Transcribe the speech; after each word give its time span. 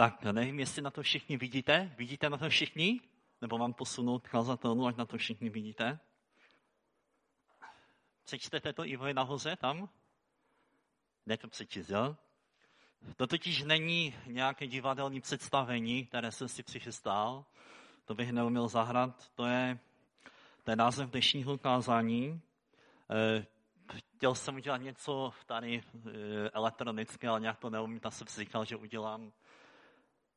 Tak 0.00 0.22
nevím, 0.22 0.60
jestli 0.60 0.82
na 0.82 0.90
to 0.90 1.02
všichni 1.02 1.36
vidíte. 1.36 1.94
Vidíte 1.96 2.30
na 2.30 2.36
to 2.36 2.48
všichni? 2.48 3.00
Nebo 3.40 3.58
mám 3.58 3.72
posunout 3.72 4.28
kazatelnu, 4.28 4.86
ať 4.86 4.96
na 4.96 5.04
to 5.04 5.16
všichni 5.16 5.50
vidíte? 5.50 5.98
Přečtete 8.24 8.72
to 8.72 8.84
i 8.84 8.96
vy 8.96 9.14
nahoře 9.14 9.56
tam? 9.56 9.88
Ne 11.26 11.36
to 11.36 11.48
přečíst, 11.48 11.88
jo? 11.88 12.16
To 13.16 13.26
totiž 13.26 13.62
není 13.62 14.14
nějaké 14.26 14.66
divadelní 14.66 15.20
představení, 15.20 16.06
které 16.06 16.32
jsem 16.32 16.48
si 16.48 16.62
přichystal. 16.62 17.44
To 18.04 18.14
bych 18.14 18.32
neuměl 18.32 18.68
zahrát. 18.68 19.30
To 19.34 19.46
je, 19.46 19.78
je 20.68 20.76
název 20.76 21.10
dnešního 21.10 21.58
kázání. 21.58 22.40
Eh, 23.10 23.46
chtěl 24.16 24.34
jsem 24.34 24.54
udělat 24.54 24.76
něco 24.76 25.32
tady 25.46 25.82
elektronické, 26.52 27.28
ale 27.28 27.40
nějak 27.40 27.58
to 27.58 27.70
neumím, 27.70 28.00
tak 28.00 28.12
jsem 28.12 28.26
si 28.26 28.40
říkal, 28.40 28.64
že 28.64 28.76
udělám 28.76 29.32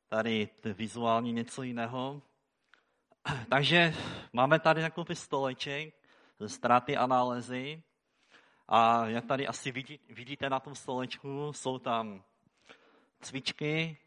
tady 0.08 0.48
vizuální 0.64 1.32
něco 1.32 1.62
jiného. 1.62 2.22
Takže 3.48 3.94
máme 4.32 4.58
tady 4.58 4.82
takový 4.82 5.14
stoleček 5.14 5.94
ze 6.38 6.48
ztráty 6.48 6.96
analýzy 6.96 7.82
a 8.68 9.06
jak 9.06 9.24
tady 9.24 9.46
asi 9.46 9.72
vidí, 9.72 10.00
vidíte 10.08 10.50
na 10.50 10.60
tom 10.60 10.74
stolečku, 10.74 11.52
jsou 11.52 11.78
tam 11.78 12.24
cvičky, 13.20 13.98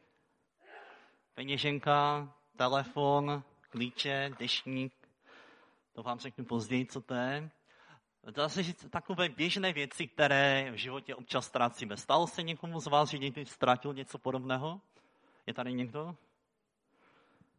peněženka, 1.33 2.33
telefon, 2.57 3.43
klíče, 3.69 4.31
dešník. 4.39 4.93
To 5.93 6.03
vám 6.03 6.19
řeknu 6.19 6.45
později, 6.45 6.85
co 6.85 7.01
to 7.01 7.13
je. 7.13 7.49
Dá 8.31 8.49
se 8.49 8.63
říct 8.63 8.85
takové 8.89 9.29
běžné 9.29 9.73
věci, 9.73 10.07
které 10.07 10.71
v 10.71 10.75
životě 10.75 11.15
občas 11.15 11.45
ztrácíme. 11.45 11.97
Stalo 11.97 12.27
se 12.27 12.43
někomu 12.43 12.79
z 12.79 12.87
vás, 12.87 13.09
že 13.09 13.17
někdy 13.17 13.45
ztratil 13.45 13.93
něco 13.93 14.17
podobného? 14.17 14.81
Je 15.47 15.53
tady 15.53 15.73
někdo? 15.73 16.15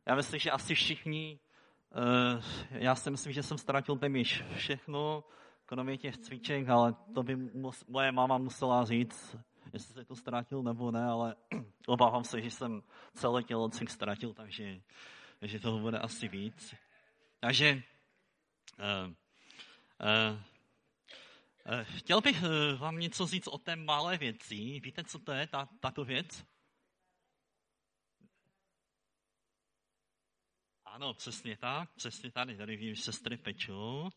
Já 0.07 0.15
myslím, 0.15 0.41
že 0.41 0.51
asi 0.51 0.75
všichni, 0.75 1.39
uh, 2.37 2.43
já 2.71 2.95
si 2.95 3.11
myslím, 3.11 3.33
že 3.33 3.43
jsem 3.43 3.59
ztratil 3.59 3.97
téměř 3.97 4.45
všechno, 4.57 5.25
kromě 5.67 5.97
těch 5.97 6.17
cviček, 6.17 6.69
ale 6.69 6.95
to 7.15 7.23
by 7.23 7.37
mus, 7.37 7.85
moje 7.87 8.13
máma 8.13 8.39
musela 8.39 8.85
říct, 8.85 9.37
jestli 9.73 9.95
se 9.95 10.05
to 10.05 10.17
ztratil 10.17 10.63
nebo 10.63 10.91
ne, 10.91 11.05
ale 11.05 11.37
obávám 11.87 12.25
se, 12.25 12.43
že 12.43 12.51
jsem 12.51 12.83
celé 13.15 13.43
tělocvik 13.43 13.91
ztratil, 13.91 14.35
takže, 14.35 14.81
takže 15.41 15.61
toho 15.61 15.79
bude 15.79 15.99
asi 15.99 16.29
víc. 16.29 16.75
Takže 17.41 17.83
uh, 18.79 19.11
uh, 19.11 20.39
uh, 21.67 21.85
chtěl 21.99 22.21
bych 22.21 22.43
vám 22.79 22.99
něco 22.99 23.27
říct 23.27 23.47
o 23.47 23.59
té 23.59 23.77
malé 23.77 24.19
věci. 24.19 24.55
Víte, 24.55 25.05
co 25.05 25.19
to 25.19 25.33
je, 25.33 25.47
ta, 25.47 25.69
tato 25.81 26.05
věc? 26.05 26.45
Ano, 30.93 31.15
přesně 31.15 31.57
tak, 31.57 31.91
přesně 31.91 32.31
tady, 32.31 32.57
tady 32.57 32.77
vím, 32.77 32.97
sestry 32.97 33.37
pečou. 33.37 34.11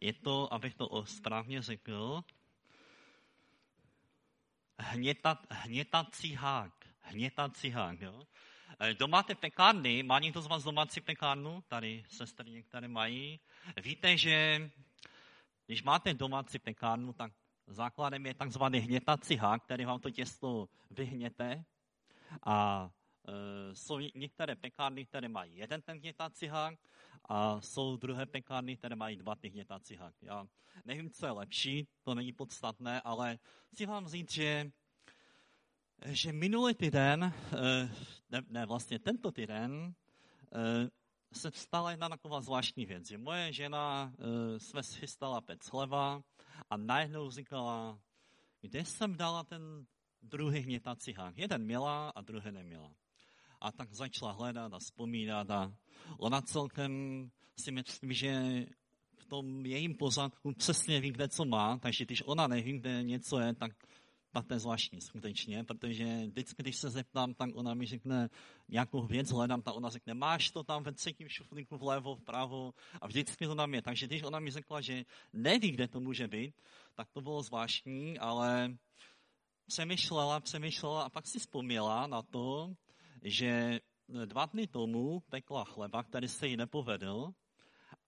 Je 0.00 0.12
to, 0.12 0.54
abych 0.54 0.74
to 0.74 1.06
správně 1.06 1.62
řekl, 1.62 2.24
hnětat, 4.78 5.46
hnětací 5.50 6.34
hák. 6.34 6.72
Hnětací 7.00 7.70
hák, 7.70 8.00
jo. 8.00 8.26
E, 8.80 8.94
doma 8.94 9.18
máte 9.18 9.34
pekárny, 9.34 10.02
má 10.02 10.18
někdo 10.18 10.40
z 10.42 10.46
vás 10.46 10.62
domácí 10.64 11.00
pekárnu? 11.00 11.62
Tady 11.68 12.04
sestry 12.08 12.50
některé 12.50 12.88
mají. 12.88 13.40
Víte, 13.82 14.16
že 14.16 14.70
když 15.66 15.82
máte 15.82 16.14
domácí 16.14 16.58
pekárnu, 16.58 17.12
tak 17.12 17.32
základem 17.66 18.26
je 18.26 18.34
takzvaný 18.34 18.78
hnětací 18.78 19.36
hák, 19.36 19.62
který 19.62 19.84
vám 19.84 20.00
to 20.00 20.10
těsto 20.10 20.68
vyhněte 20.90 21.64
a 22.42 22.90
jsou 23.72 23.98
některé 23.98 24.56
pekárny, 24.56 25.06
které 25.06 25.28
mají 25.28 25.56
jeden 25.56 25.82
ten 25.82 26.00
hák 26.48 26.78
a 27.24 27.60
jsou 27.60 27.96
druhé 27.96 28.26
pekárny, 28.26 28.76
které 28.76 28.96
mají 28.96 29.16
dva 29.16 29.34
ty 29.34 29.48
hnětací 29.48 29.96
hák. 29.96 30.14
Já 30.22 30.46
nevím, 30.84 31.10
co 31.10 31.26
je 31.26 31.32
lepší, 31.32 31.88
to 32.02 32.14
není 32.14 32.32
podstatné, 32.32 33.00
ale 33.00 33.38
chci 33.72 33.86
vám 33.86 34.08
říct, 34.08 34.30
že, 34.30 34.70
že 36.06 36.32
minulý 36.32 36.74
týden, 36.74 37.24
eh, 37.52 37.90
ne, 38.30 38.42
ne 38.48 38.66
vlastně 38.66 38.98
tento 38.98 39.32
týden, 39.32 39.94
eh, 40.52 40.90
se 41.32 41.50
stala 41.50 41.90
jedna 41.90 42.08
taková 42.08 42.40
zvláštní 42.40 42.86
věc. 42.86 43.08
Že 43.08 43.18
moje 43.18 43.52
žena 43.52 44.12
jsme 44.58 44.82
schystala 44.82 45.40
pec 45.40 45.68
chleba 45.68 46.22
a 46.70 46.76
najednou 46.76 47.30
říkala, 47.30 47.98
kde 48.60 48.84
jsem 48.84 49.16
dala 49.16 49.44
ten 49.44 49.86
druhý 50.22 50.60
hnětací 50.60 51.12
hák. 51.12 51.38
Jeden 51.38 51.64
měla 51.64 52.10
a 52.10 52.20
druhý 52.20 52.52
neměla 52.52 52.94
a 53.64 53.72
tak 53.72 53.92
začala 53.92 54.32
hledat 54.32 54.72
a 54.72 54.78
vzpomínat 54.78 55.50
a 55.50 55.72
ona 56.18 56.42
celkem 56.42 56.92
si 57.56 57.72
myslím, 57.72 58.12
že 58.12 58.66
v 59.16 59.26
tom 59.26 59.66
jejím 59.66 59.94
pozadku 59.94 60.52
přesně 60.54 61.00
ví, 61.00 61.10
kde 61.10 61.28
co 61.28 61.44
má, 61.44 61.78
takže 61.78 62.04
když 62.04 62.22
ona 62.26 62.46
neví, 62.46 62.78
kde 62.78 63.02
něco 63.02 63.38
je, 63.38 63.54
tak, 63.54 63.72
tak 64.32 64.46
to 64.46 64.54
je 64.54 64.60
zvláštní 64.60 65.00
skutečně, 65.00 65.64
protože 65.64 66.26
vždycky, 66.26 66.62
když 66.62 66.76
se 66.76 66.90
zeptám, 66.90 67.34
tak 67.34 67.50
ona 67.54 67.74
mi 67.74 67.86
řekne 67.86 68.28
nějakou 68.68 69.06
věc, 69.06 69.30
hledám, 69.30 69.62
tak 69.62 69.76
ona 69.76 69.90
řekne, 69.90 70.14
máš 70.14 70.50
to 70.50 70.64
tam 70.64 70.82
ve 70.82 70.92
třetím 70.92 71.28
šuflíku 71.28 71.78
vlevo, 71.78 72.14
vpravo 72.14 72.72
a 73.00 73.06
vždycky 73.06 73.46
to 73.46 73.54
tam 73.54 73.74
je. 73.74 73.82
Takže 73.82 74.06
když 74.06 74.22
ona 74.22 74.38
mi 74.40 74.50
řekla, 74.50 74.80
že 74.80 75.04
neví, 75.32 75.70
kde 75.70 75.88
to 75.88 76.00
může 76.00 76.28
být, 76.28 76.54
tak 76.94 77.08
to 77.10 77.20
bylo 77.20 77.42
zvláštní, 77.42 78.18
ale 78.18 78.76
přemýšlela, 79.66 80.40
přemýšlela 80.40 81.02
a 81.02 81.10
pak 81.10 81.26
si 81.26 81.38
vzpomněla 81.38 82.06
na 82.06 82.22
to, 82.22 82.74
že 83.24 83.80
dva 84.24 84.46
dny 84.46 84.66
tomu 84.66 85.20
pekla 85.20 85.64
chleba, 85.64 86.02
který 86.02 86.28
se 86.28 86.46
jí 86.46 86.56
nepovedl 86.56 87.32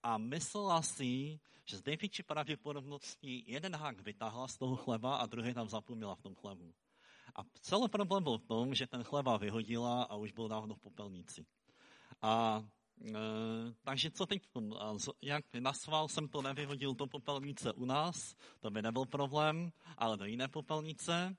a 0.03 0.17
myslela 0.17 0.81
si, 0.81 1.39
že 1.65 1.77
z 1.77 1.85
největší 1.85 2.23
pravděpodobností 2.23 3.43
jeden 3.47 3.75
hák 3.75 4.01
vytáhla 4.01 4.47
z 4.47 4.57
toho 4.57 4.75
chleba 4.75 5.15
a 5.15 5.25
druhý 5.25 5.53
tam 5.53 5.69
zapomněla 5.69 6.15
v 6.15 6.21
tom 6.21 6.35
chlebu. 6.35 6.73
A 7.35 7.41
celý 7.61 7.89
problém 7.89 8.23
byl 8.23 8.37
v 8.37 8.45
tom, 8.45 8.75
že 8.75 8.87
ten 8.87 9.03
chleba 9.03 9.37
vyhodila 9.37 10.03
a 10.03 10.15
už 10.15 10.31
byl 10.31 10.47
dávno 10.47 10.75
v 10.75 10.79
popelnici. 10.79 11.45
A 12.21 12.63
e, 13.05 13.11
takže 13.83 14.11
co 14.11 14.25
teď? 14.25 14.43
Jak 15.21 15.45
nasval 15.59 16.07
jsem 16.07 16.27
to 16.27 16.41
nevyhodil 16.41 16.93
do 16.93 17.07
popelnice 17.07 17.73
u 17.73 17.85
nás, 17.85 18.35
to 18.59 18.71
by 18.71 18.81
nebyl 18.81 19.05
problém, 19.05 19.71
ale 19.97 20.17
do 20.17 20.25
jiné 20.25 20.47
popelnice. 20.47 21.35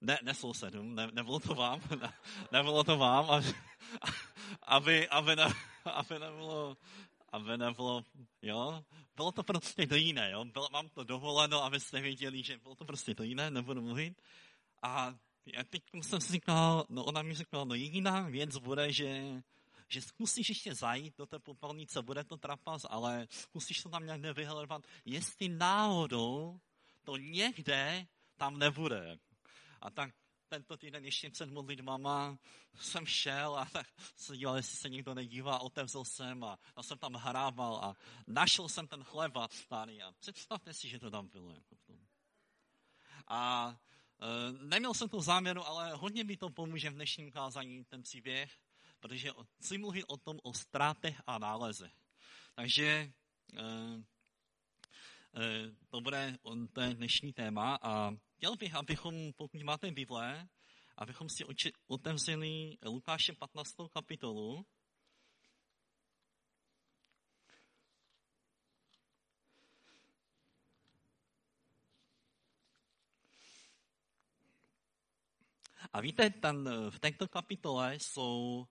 Ne, 0.00 0.18
ne 0.22 0.34
sousedům, 0.34 0.94
ne, 0.94 1.08
nebylo 1.12 1.40
to 1.40 1.54
vám, 1.54 1.80
ne, 2.00 2.12
nebylo 2.52 2.84
to 2.84 2.98
vám, 2.98 3.30
aby, 3.30 3.54
aby, 4.62 5.08
aby, 5.08 5.36
ne, 5.36 5.54
aby 5.84 6.18
nebylo, 6.18 6.76
aby 7.32 7.58
nebylo, 7.58 8.04
jo, 8.42 8.84
bylo 9.16 9.32
to 9.32 9.42
prostě 9.42 9.86
to 9.86 9.94
jiné, 9.94 10.30
jo, 10.30 10.44
bylo, 10.44 10.68
mám 10.72 10.88
to 10.88 11.04
dovoleno, 11.04 11.64
abyste 11.64 12.00
věděli, 12.00 12.42
že 12.42 12.58
bylo 12.58 12.74
to 12.74 12.84
prostě 12.84 13.14
to 13.14 13.22
jiné, 13.22 13.50
nebudu 13.50 13.82
mluvit. 13.82 14.22
A 14.82 15.14
já 15.46 15.64
teď 15.64 15.82
jsem 16.02 16.20
si 16.20 16.32
říkal, 16.32 16.86
no 16.88 17.04
ona 17.04 17.22
mi 17.22 17.34
řekla, 17.34 17.64
no 17.64 17.74
jediná 17.74 18.20
věc 18.20 18.56
bude, 18.56 18.92
že, 18.92 19.42
že 19.88 20.02
zkusíš 20.02 20.48
ještě 20.48 20.74
zajít 20.74 21.18
do 21.18 21.26
té 21.26 21.38
popelnice, 21.38 22.02
bude 22.02 22.24
to 22.24 22.36
trapas, 22.36 22.86
ale 22.90 23.26
zkusíš 23.30 23.82
to 23.82 23.88
tam 23.88 24.04
nějak 24.04 24.20
nevyhledat, 24.20 24.82
jestli 25.04 25.48
náhodou 25.48 26.60
to 27.04 27.16
někde 27.16 28.06
tam 28.36 28.58
nebude. 28.58 29.18
A 29.80 29.90
tak 29.90 30.14
tento 30.50 30.76
týden 30.76 31.04
ještě 31.04 31.30
před 31.30 31.50
modlitbama 31.50 32.38
jsem 32.74 33.06
šel 33.06 33.58
a 33.58 33.64
tak 33.64 33.86
se 34.16 34.36
díval, 34.36 34.56
jestli 34.56 34.76
se 34.76 34.88
někdo 34.88 35.14
nedívá, 35.14 35.58
otevřel 35.58 36.04
jsem 36.04 36.44
a, 36.44 36.58
a 36.76 36.82
jsem 36.82 36.98
tam 36.98 37.14
hrával 37.14 37.76
a 37.76 37.96
našel 38.26 38.68
jsem 38.68 38.86
ten 38.86 39.04
chleba 39.04 39.48
starý 39.50 40.02
a 40.02 40.12
představte 40.12 40.74
si, 40.74 40.88
že 40.88 40.98
to 40.98 41.10
tam 41.10 41.28
bylo. 41.28 41.54
Jako 41.54 41.74
v 41.74 41.82
tom. 41.82 41.98
A 43.28 43.74
e, 44.20 44.52
neměl 44.64 44.94
jsem 44.94 45.08
to 45.08 45.20
záměru, 45.20 45.66
ale 45.66 45.92
hodně 45.94 46.24
mi 46.24 46.36
to 46.36 46.50
pomůže 46.50 46.90
v 46.90 46.94
dnešním 46.94 47.30
kázání 47.30 47.84
ten 47.84 48.02
příběh, 48.02 48.58
protože 49.00 49.30
chci 49.58 49.78
mluvit 49.78 50.04
o 50.08 50.16
tom, 50.16 50.38
o 50.42 50.54
ztrátech 50.54 51.22
a 51.26 51.38
nálezech. 51.38 51.94
Takže 52.54 52.84
e, 52.86 53.12
e, 55.34 55.76
to 55.88 56.00
bude 56.00 56.38
to 56.72 56.80
je 56.80 56.94
dnešní 56.94 57.32
téma 57.32 57.78
a 57.82 58.10
chtěl 58.40 58.56
bych, 58.56 58.74
abychom, 58.74 59.32
pokud 59.36 59.62
máte 59.62 59.90
Bible, 59.90 60.48
abychom 60.96 61.28
si 61.28 61.44
otevřeli 61.86 62.76
Lukáše 62.84 63.32
15. 63.32 63.74
kapitolu. 63.92 64.66
A 75.92 76.00
víte, 76.00 76.30
ten, 76.30 76.68
v 76.90 76.98
této 76.98 77.28
kapitole 77.28 77.94
jsou 77.94 78.66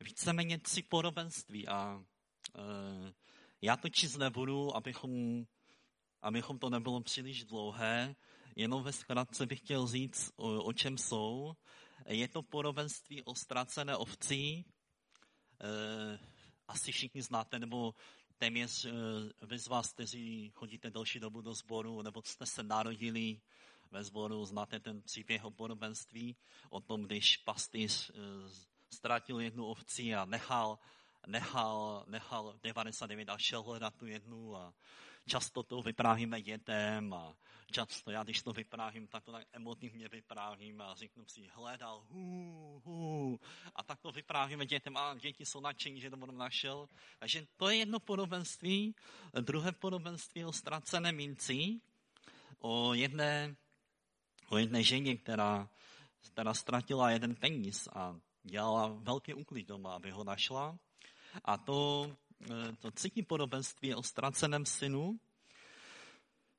víceméně 0.00 0.58
tři 0.58 0.82
podobenství 0.82 1.68
a 1.68 2.04
e, 2.54 3.12
já 3.62 3.76
to 3.76 3.88
číst 3.88 4.16
nebudu, 4.16 4.76
abychom, 4.76 5.44
abychom 6.22 6.58
to 6.58 6.70
nebylo 6.70 7.00
příliš 7.00 7.44
dlouhé, 7.44 8.16
Jenom 8.58 8.82
ve 8.82 8.92
zkratce 8.92 9.46
bych 9.46 9.58
chtěl 9.58 9.86
říct, 9.86 10.32
o, 10.36 10.72
čem 10.72 10.98
jsou. 10.98 11.54
je 12.06 12.28
to 12.28 12.42
podobenství 12.42 13.22
o 13.22 13.34
ztracené 13.34 13.96
ovcí. 13.96 14.64
Eh, 15.60 16.18
asi 16.68 16.92
všichni 16.92 17.22
znáte, 17.22 17.58
nebo 17.58 17.94
téměř 18.38 18.84
eh, 18.84 18.90
vy 19.46 19.58
z 19.58 19.66
vás, 19.66 19.92
kteří 19.92 20.50
chodíte 20.54 20.90
delší 20.90 21.20
dobu 21.20 21.40
do 21.40 21.54
sboru, 21.54 22.02
nebo 22.02 22.22
jste 22.22 22.46
se 22.46 22.62
narodili 22.62 23.40
ve 23.90 24.04
sboru, 24.04 24.44
znáte 24.44 24.80
ten 24.80 25.02
příběh 25.02 25.44
o 25.44 25.50
podobenství, 25.50 26.36
o 26.70 26.80
tom, 26.80 27.02
když 27.02 27.36
pastýř 27.36 28.10
ztratil 28.90 29.40
jednu 29.40 29.66
ovci 29.66 30.14
a 30.14 30.24
nechal, 30.24 30.78
nechal, 31.26 32.04
nechal 32.06 32.58
99 32.62 33.28
a 33.28 33.38
šel 33.38 33.62
hledat 33.62 33.94
tu 33.94 34.06
jednu 34.06 34.56
a 34.56 34.74
často 35.28 35.62
to 35.62 35.82
vyprávíme 35.82 36.42
dětem 36.42 37.14
a 37.14 37.36
často 37.70 38.10
já, 38.10 38.22
když 38.22 38.42
to 38.42 38.52
vyprávím, 38.52 39.06
tak 39.06 39.24
to 39.24 39.32
tak 39.32 39.46
emotivně 39.52 40.08
vyprávím 40.08 40.80
a 40.80 40.94
řeknu 40.94 41.24
si, 41.26 41.48
hledal, 41.52 42.04
hu, 42.08 42.82
hu. 42.84 43.40
A 43.74 43.82
tak 43.82 44.00
to 44.00 44.12
vyprávíme 44.12 44.66
dětem 44.66 44.96
a 44.96 45.14
děti 45.14 45.46
jsou 45.46 45.60
nadšení, 45.60 46.00
že 46.00 46.10
to 46.10 46.16
budu 46.16 46.32
našel. 46.32 46.88
Takže 47.18 47.46
to 47.56 47.68
je 47.68 47.76
jedno 47.76 48.00
podobenství. 48.00 48.94
Druhé 49.40 49.72
podobenství 49.72 50.44
o 50.44 50.52
ztracené 50.52 51.12
minci, 51.12 51.80
o 52.58 52.94
jedné, 52.94 53.56
o 54.48 54.58
jedné 54.58 54.82
ženě, 54.82 55.16
která, 55.16 55.68
která 56.32 56.54
ztratila 56.54 57.10
jeden 57.10 57.34
peníz 57.34 57.88
a 57.92 58.16
dělala 58.42 58.86
velký 58.86 59.34
úklid 59.34 59.68
doma, 59.68 59.94
aby 59.94 60.10
ho 60.10 60.24
našla. 60.24 60.78
A 61.44 61.56
to, 61.56 62.10
to 62.78 62.90
třetí 62.90 63.22
podobenství 63.22 63.88
je 63.88 63.96
o 63.96 64.02
ztraceném 64.02 64.66
synu. 64.66 65.20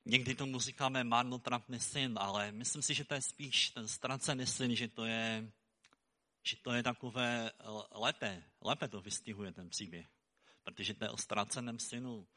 Někdy 0.06 0.36
tomu 0.36 0.60
říkáme 0.60 1.04
marnotratný 1.04 1.80
syn, 1.80 2.18
ale 2.22 2.52
myslím 2.52 2.82
si, 2.82 2.94
že 2.94 3.06
to 3.06 3.14
je 3.14 3.22
spíš 3.22 3.70
ten 3.70 3.88
ztracený 3.88 4.46
syn, 4.46 4.76
že 4.76 4.88
to 4.88 5.06
je, 5.06 5.52
že 6.44 6.56
to 6.56 6.72
je 6.72 6.84
takové 6.84 7.52
lépe, 7.92 8.44
lépe 8.62 8.88
to 8.88 9.02
vystihuje 9.02 9.52
ten 9.52 9.70
příběh. 9.70 10.08
Protože 10.64 10.94
to 10.94 11.06
je 11.06 11.10
o 11.10 11.18
ztraceném 11.18 11.80
synu, 11.80 12.28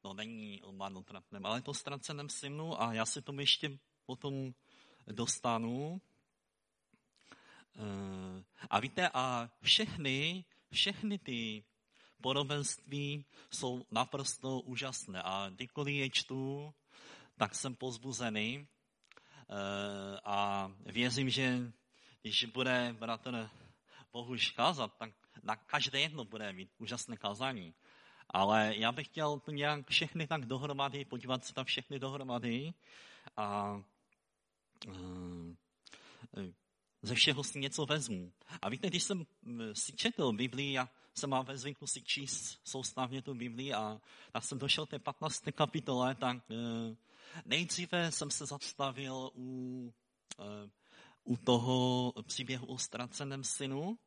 to 0.00 0.14
není 0.14 0.62
o 0.62 0.72
marnotratném, 0.72 1.46
ale 1.46 1.62
to 1.62 1.70
o 1.70 1.74
ztraceném 1.74 2.28
synu 2.28 2.82
a 2.82 2.94
já 2.94 3.06
si 3.06 3.22
tomu 3.22 3.40
ještě 3.40 3.78
potom 4.06 4.54
dostanu. 5.06 6.00
E, 7.76 8.44
a 8.70 8.80
víte, 8.80 9.10
a 9.14 9.50
všechny, 9.62 10.44
všechny 10.70 11.18
ty 11.18 11.64
podobenství 12.20 13.24
jsou 13.50 13.86
naprosto 13.90 14.60
úžasné. 14.60 15.22
A 15.22 15.50
kdykoliv 15.50 15.94
je 15.94 16.10
čtu, 16.10 16.74
tak 17.36 17.54
jsem 17.54 17.74
pozbuzený 17.74 18.66
eh, 18.66 20.20
a 20.24 20.70
věřím, 20.86 21.30
že 21.30 21.72
když 22.22 22.44
bude 22.44 22.96
bratr 22.98 23.50
Bohuž 24.12 24.50
kázat, 24.50 24.92
tak 24.98 25.10
na 25.42 25.56
každé 25.56 26.00
jedno 26.00 26.24
bude 26.24 26.52
mít 26.52 26.70
úžasné 26.78 27.16
kázání. 27.16 27.74
Ale 28.28 28.76
já 28.76 28.92
bych 28.92 29.06
chtěl 29.06 29.40
to 29.40 29.50
nějak 29.50 29.90
všechny 29.90 30.26
tak 30.26 30.46
dohromady, 30.46 31.04
podívat 31.04 31.44
se 31.44 31.54
tam 31.54 31.64
všechny 31.64 31.98
dohromady 31.98 32.72
a 33.36 33.80
eh, 34.88 36.52
ze 37.02 37.14
všeho 37.14 37.44
si 37.44 37.58
něco 37.58 37.86
vezmu. 37.86 38.32
A 38.62 38.68
víte, 38.68 38.88
když 38.88 39.02
jsem 39.02 39.26
eh, 39.60 39.74
si 39.74 39.92
četl 39.92 40.32
Biblii, 40.32 40.72
já 40.72 40.88
mám 41.26 41.44
ve 41.44 41.56
zvyku 41.56 41.86
si 41.86 42.02
číst 42.02 42.60
soustavně 42.64 43.22
tu 43.22 43.34
Biblii 43.34 43.74
a 43.74 44.00
tak 44.32 44.44
jsem 44.44 44.58
došel 44.58 44.86
té 44.86 44.98
15. 44.98 45.44
kapitole, 45.54 46.14
tak 46.14 46.36
eh, 46.50 46.96
nejdříve 47.44 48.12
jsem 48.12 48.30
se 48.30 48.46
zastavil 48.46 49.30
u, 49.34 49.92
eh, 50.40 50.70
u 51.24 51.36
toho 51.36 52.12
příběhu 52.22 52.66
o 52.66 52.78
ztraceném 52.78 53.44
synu, 53.44 53.98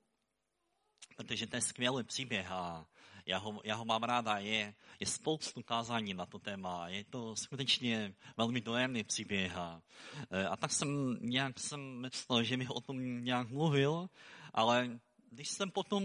protože 1.15 1.47
to 1.47 1.55
je 1.55 1.61
skvělý 1.61 2.03
příběh 2.03 2.51
a 2.51 2.85
já 3.25 3.37
ho, 3.37 3.61
já 3.63 3.75
ho 3.75 3.85
mám 3.85 4.03
ráda. 4.03 4.37
Je, 4.37 4.73
je 4.99 5.07
spoustu 5.07 5.63
kázání 5.63 6.13
na 6.13 6.25
to 6.25 6.39
téma. 6.39 6.87
Je 6.87 7.03
to 7.03 7.35
skutečně 7.35 8.13
velmi 8.37 8.61
dojemný 8.61 9.03
příběh. 9.03 9.57
A, 9.57 9.81
eh, 10.31 10.47
a 10.47 10.55
tak 10.57 10.71
jsem 10.71 11.17
nějak 11.21 11.59
jsem 11.59 12.01
myslel, 12.01 12.43
že 12.43 12.57
mi 12.57 12.67
o 12.67 12.81
tom 12.81 13.23
nějak 13.23 13.49
mluvil, 13.49 14.09
ale 14.53 14.99
když 15.29 15.49
jsem 15.49 15.71
potom 15.71 16.03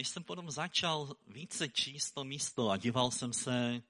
když 0.00 0.08
jsem 0.08 0.24
potom 0.24 0.50
začal 0.50 1.16
více 1.26 1.68
číst 1.68 2.12
to 2.12 2.24
místo 2.24 2.70
a 2.70 2.76
díval 2.76 3.10
jsem 3.10 3.32
se 3.32 3.82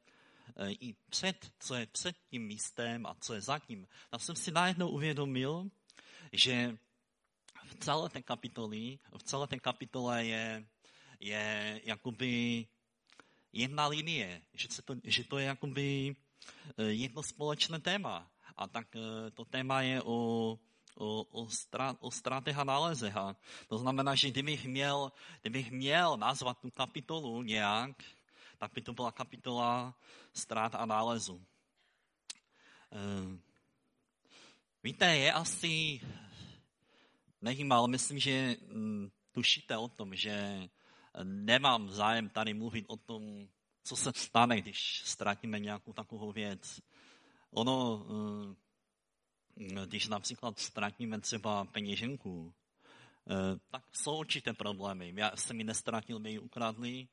e, 0.57 0.73
i 0.73 0.95
před, 1.09 1.53
co 1.59 1.75
je 1.75 1.87
před 1.87 2.17
tím 2.31 2.47
místem 2.47 3.07
a 3.07 3.17
co 3.21 3.35
je 3.35 3.41
za 3.41 3.59
tím, 3.59 3.87
tak 4.11 4.23
jsem 4.23 4.37
si 4.37 4.51
najednou 4.51 4.89
uvědomil, 4.89 5.71
že 6.33 6.79
v 7.65 7.75
celé 7.75 8.09
té 8.09 8.23
kapitole, 8.23 8.99
v 9.19 9.23
celé 9.23 9.47
té 9.47 9.59
kapitole 9.59 10.25
je, 10.25 10.67
je 11.21 11.81
jakoby 11.85 12.67
jedna 13.53 13.87
linie, 13.87 14.43
že, 14.55 14.69
se 14.71 14.83
to, 14.83 14.95
že 15.05 15.25
to 15.25 15.39
je 15.39 15.47
jakoby 15.47 16.17
e, 16.79 16.83
jedno 16.83 17.23
společné 17.23 17.81
téma. 17.81 18.31
A 18.57 18.67
tak 18.67 18.97
e, 18.97 19.31
to 19.31 19.45
téma 19.45 19.83
je 19.83 20.03
o 20.03 20.59
o, 21.01 21.23
o, 21.23 21.49
strát, 21.49 21.97
o 22.01 22.11
ztrátech 22.11 22.59
a 22.59 22.65
nálezech. 22.65 23.17
A 23.17 23.37
to 23.69 23.79
znamená, 23.79 24.15
že 24.15 24.31
kdybych 24.31 24.65
měl, 24.67 25.13
kdybych 25.41 25.71
měl 25.71 26.17
nazvat 26.17 26.59
tu 26.59 26.71
kapitolu 26.71 27.43
nějak, 27.43 27.97
tak 28.59 28.73
by 28.73 28.81
to 28.81 28.93
byla 28.93 29.13
kapitola 29.13 29.95
ztrát 30.33 30.75
a 30.75 30.87
nálezu. 30.87 31.45
E, 32.93 33.39
víte, 34.83 35.17
je 35.17 35.33
asi, 35.33 36.01
nevím, 37.41 37.73
ale 37.73 37.89
myslím, 37.89 38.19
že 38.19 38.57
mm, 38.69 39.11
tušíte 39.33 39.77
o 39.77 39.89
tom, 39.89 40.15
že 40.15 40.69
nemám 41.23 41.91
zájem 41.91 42.29
tady 42.29 42.55
mluvit 42.55 42.85
o 42.89 42.97
tom, 42.97 43.49
co 43.83 43.97
se 43.97 44.13
stane, 44.17 44.61
když 44.61 45.03
ztratíme 45.05 45.59
nějakou 45.59 45.93
takovou 45.93 46.33
věc. 46.33 46.81
Ono, 47.51 48.07
e, 48.11 48.70
když 49.87 50.09
například 50.09 50.59
ztratíme 50.59 51.21
třeba 51.21 51.65
peněženku, 51.65 52.55
eh, 53.31 53.59
tak 53.71 53.83
jsou 53.93 54.19
určité 54.19 54.53
problémy. 54.53 55.13
Já 55.17 55.37
jsem 55.37 55.59
ji 55.59 55.65
nestratil, 55.65 56.19
my 56.19 56.31
ji 56.31 56.39
ukradli. 56.39 57.09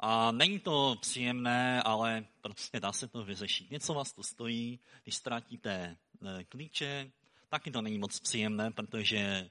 A 0.00 0.32
není 0.32 0.58
to 0.58 0.96
příjemné, 1.00 1.82
ale 1.82 2.26
prostě 2.40 2.80
dá 2.80 2.92
se 2.92 3.08
to 3.08 3.24
vyřešit. 3.24 3.70
Něco 3.70 3.94
vás 3.94 4.12
to 4.12 4.22
stojí, 4.22 4.80
když 5.02 5.14
ztratíte 5.14 5.96
eh, 6.26 6.44
klíče, 6.44 7.12
taky 7.54 7.70
to 7.70 7.82
není 7.82 7.98
moc 7.98 8.20
příjemné, 8.20 8.70
protože, 8.70 9.50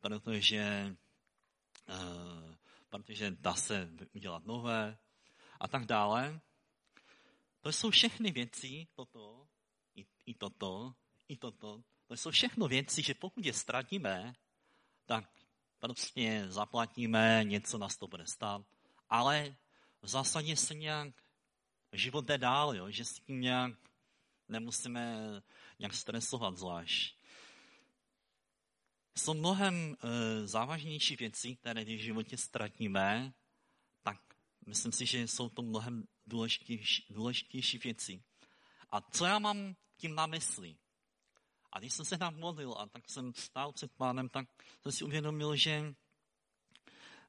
protože, 0.00 0.96
uh, 1.88 2.54
protože 2.88 3.30
dá 3.30 3.54
se 3.54 3.90
udělat 4.12 4.46
nové 4.46 4.98
a 5.60 5.68
tak 5.68 5.86
dále. 5.86 6.40
To 7.60 7.72
jsou 7.72 7.90
všechny 7.90 8.30
věci, 8.30 8.86
toto 8.94 9.46
i, 9.94 10.06
i 10.26 10.34
toto, 10.34 10.94
i 11.28 11.36
toto. 11.36 11.82
To 12.06 12.16
jsou 12.16 12.30
všechno 12.30 12.68
věci, 12.68 13.02
že 13.02 13.14
pokud 13.14 13.44
je 13.44 13.52
ztratíme, 13.52 14.34
tak 15.06 15.30
prostě 15.78 16.44
zaplatíme, 16.48 17.40
něco 17.44 17.78
nás 17.78 17.96
to 17.96 18.06
bude 18.06 18.26
stát. 18.26 18.66
Ale 19.08 19.56
v 20.02 20.08
zásadě 20.08 20.56
se 20.56 20.74
nějak 20.74 21.14
život 21.92 22.24
jde 22.24 22.38
dál, 22.38 22.76
jo? 22.76 22.90
že 22.90 23.04
s 23.04 23.12
tím 23.12 23.40
nějak 23.40 23.72
nemusíme 24.48 25.18
nějak 25.78 25.94
stresovat 25.94 26.56
zvlášť. 26.56 27.18
Jsou 29.16 29.34
mnohem 29.34 29.96
e, 30.00 30.46
závažnější 30.46 31.16
věci, 31.16 31.56
které 31.56 31.84
v 31.84 32.02
životě 32.02 32.36
ztratíme, 32.36 33.32
tak 34.02 34.20
myslím 34.66 34.92
si, 34.92 35.06
že 35.06 35.28
jsou 35.28 35.48
to 35.48 35.62
mnohem 35.62 36.08
důležitější, 36.26 37.06
důležitější 37.10 37.78
věci. 37.78 38.22
A 38.90 39.00
co 39.00 39.24
já 39.24 39.38
mám 39.38 39.76
tím 39.96 40.14
na 40.14 40.26
mysli? 40.26 40.76
A 41.72 41.78
když 41.78 41.94
jsem 41.94 42.04
se 42.04 42.18
tam 42.18 42.36
modlil 42.36 42.74
a 42.78 42.86
tak 42.86 43.08
jsem 43.10 43.34
stál 43.34 43.72
před 43.72 43.92
pánem, 43.92 44.28
tak 44.28 44.48
jsem 44.82 44.92
si 44.92 45.04
uvědomil, 45.04 45.56
že 45.56 45.94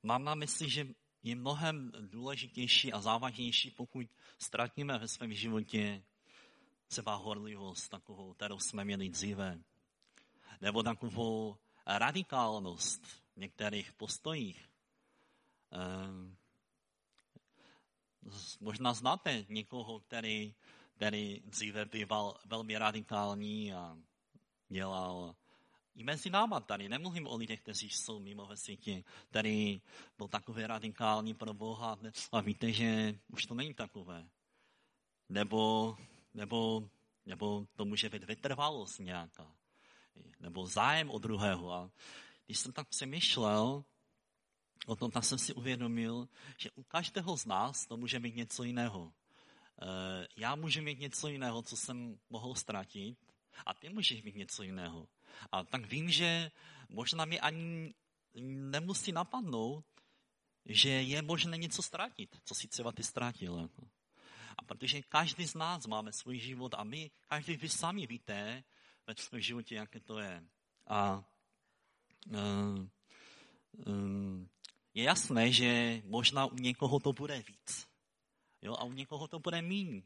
mám 0.04 0.24
na 0.24 0.36
mysli, 0.36 0.70
že 0.70 0.88
je 1.24 1.36
mnohem 1.36 1.92
důležitější 2.00 2.94
a 2.94 3.02
závažnější, 3.02 3.72
pokud 3.72 4.08
ztratíme 4.40 4.98
ve 4.98 5.08
svém 5.08 5.34
životě 5.34 6.04
třeba 6.88 7.16
horlivost, 7.16 7.90
takovou, 7.90 8.34
kterou 8.34 8.60
jsme 8.60 8.86
měli 8.86 9.10
dříve, 9.10 9.60
nebo 10.62 10.84
takovou 10.84 11.58
radikálnost 11.86 13.06
v 13.06 13.36
některých 13.36 13.94
postojích. 13.94 14.70
Ehm, 15.72 16.36
možná 18.60 18.94
znáte 18.94 19.46
někoho, 19.50 20.00
který, 20.00 20.56
který 20.96 21.42
dříve 21.46 21.86
býval 21.86 22.40
velmi 22.46 22.78
radikální 22.78 23.74
a 23.74 23.98
dělal 24.70 25.36
i 26.00 26.04
mezi 26.04 26.30
náma 26.30 26.60
tady. 26.60 26.90
Nemluvím 26.90 27.28
o 27.28 27.36
lidech, 27.36 27.62
kteří 27.62 27.90
jsou 27.90 28.20
mimo 28.20 28.46
ve 28.46 28.58
světě. 28.58 29.04
Tady 29.30 29.82
byl 30.18 30.28
takový 30.28 30.64
radikální 30.64 31.34
pro 31.34 31.54
Boha 31.54 31.98
a 32.32 32.42
víte, 32.42 32.72
že 32.72 33.20
už 33.28 33.46
to 33.46 33.54
není 33.54 33.74
takové. 33.74 34.30
Nebo, 35.30 35.98
nebo, 36.34 36.90
nebo 37.26 37.66
to 37.76 37.86
může 37.86 38.10
být 38.10 38.24
vytrvalost 38.24 39.00
nějaká. 39.00 39.56
nebo 40.40 40.68
zájem 40.68 41.10
o 41.10 41.20
druhého. 41.20 41.74
A 41.74 41.92
když 42.46 42.60
jsem 42.60 42.74
tak 42.74 42.88
přemýšlel 42.88 43.84
o 44.86 44.96
tom, 44.96 45.12
tak 45.12 45.24
jsem 45.24 45.38
si 45.38 45.54
uvědomil, 45.54 46.28
že 46.58 46.72
u 46.72 46.84
každého 46.84 47.38
z 47.38 47.46
nás 47.46 47.86
to 47.86 47.98
může 47.98 48.20
být 48.20 48.36
něco 48.36 48.64
jiného. 48.64 49.14
Eh, 49.82 50.28
já 50.38 50.56
můžu 50.56 50.82
mít 50.82 51.00
něco 51.00 51.28
jiného, 51.28 51.62
co 51.62 51.78
jsem 51.78 52.20
mohl 52.30 52.56
ztratit, 52.56 53.18
a 53.66 53.74
ty 53.74 53.90
můžeš 53.90 54.24
mít 54.24 54.36
něco 54.36 54.64
jiného. 54.64 55.08
A 55.52 55.64
tak 55.64 55.86
vím, 55.86 56.12
že 56.12 56.52
možná 56.90 57.26
mi 57.26 57.40
ani 57.40 57.94
nemusí 58.44 59.12
napadnout, 59.12 59.86
že 60.66 60.90
je 60.90 61.22
možné 61.22 61.58
něco 61.58 61.82
ztratit, 61.82 62.38
co 62.44 62.56
si 62.56 62.68
třeba 62.68 62.92
ty 62.92 63.04
ztratil. 63.04 63.70
A 64.58 64.64
protože 64.64 65.02
každý 65.02 65.48
z 65.48 65.56
nás 65.56 65.88
máme 65.88 66.12
svůj 66.12 66.40
život 66.40 66.74
a 66.78 66.84
my, 66.84 67.12
každý 67.28 67.58
vy 67.58 67.70
sami 67.70 68.08
víte 68.08 68.64
ve 69.08 69.16
svém 69.16 69.42
životě, 69.42 69.76
jaké 69.76 70.00
to 70.00 70.20
je. 70.20 70.44
A 70.88 71.24
uh, 72.28 72.88
um, 73.86 74.50
je 74.94 75.04
jasné, 75.04 75.52
že 75.52 76.02
možná 76.06 76.46
u 76.46 76.56
někoho 76.56 77.00
to 77.00 77.14
bude 77.14 77.44
víc. 77.48 77.88
Jo, 78.62 78.74
a 78.74 78.84
u 78.84 78.92
někoho 78.92 79.28
to 79.28 79.40
bude 79.40 79.62
méně. 79.62 80.02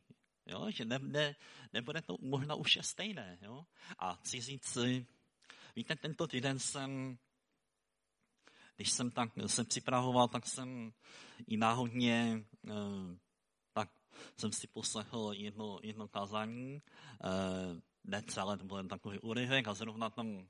Jo, 0.46 0.72
že 0.72 0.86
ne, 0.86 1.00
ne, 1.00 1.36
nebude 1.74 2.02
to 2.02 2.18
možná 2.22 2.56
už 2.56 2.76
je 2.76 2.84
stejné. 2.84 3.38
Jo? 3.42 3.66
A 4.00 4.20
říct, 4.24 4.78
víte, 5.76 5.96
tento 5.96 6.28
týden 6.28 6.60
jsem, 6.60 7.18
když 8.76 8.92
jsem 8.92 9.12
tak 9.12 9.30
se 9.46 9.64
připravoval, 9.64 10.28
tak 10.28 10.46
jsem 10.46 10.94
i 11.48 11.58
náhodně, 11.58 12.46
eh, 12.68 13.18
tak 13.74 13.90
jsem 14.38 14.52
si 14.52 14.68
poslechl 14.68 15.32
jedno, 15.36 15.80
jedno 15.84 16.08
kázání, 16.08 16.82
eh, 17.24 17.82
ne 18.04 18.24
celé, 18.24 18.58
to 18.58 18.66
byl 18.66 18.78
jen 18.78 18.88
takový 18.88 19.20
úryvek 19.20 19.68
a 19.68 19.74
zrovna 19.74 20.10
tam 20.10 20.48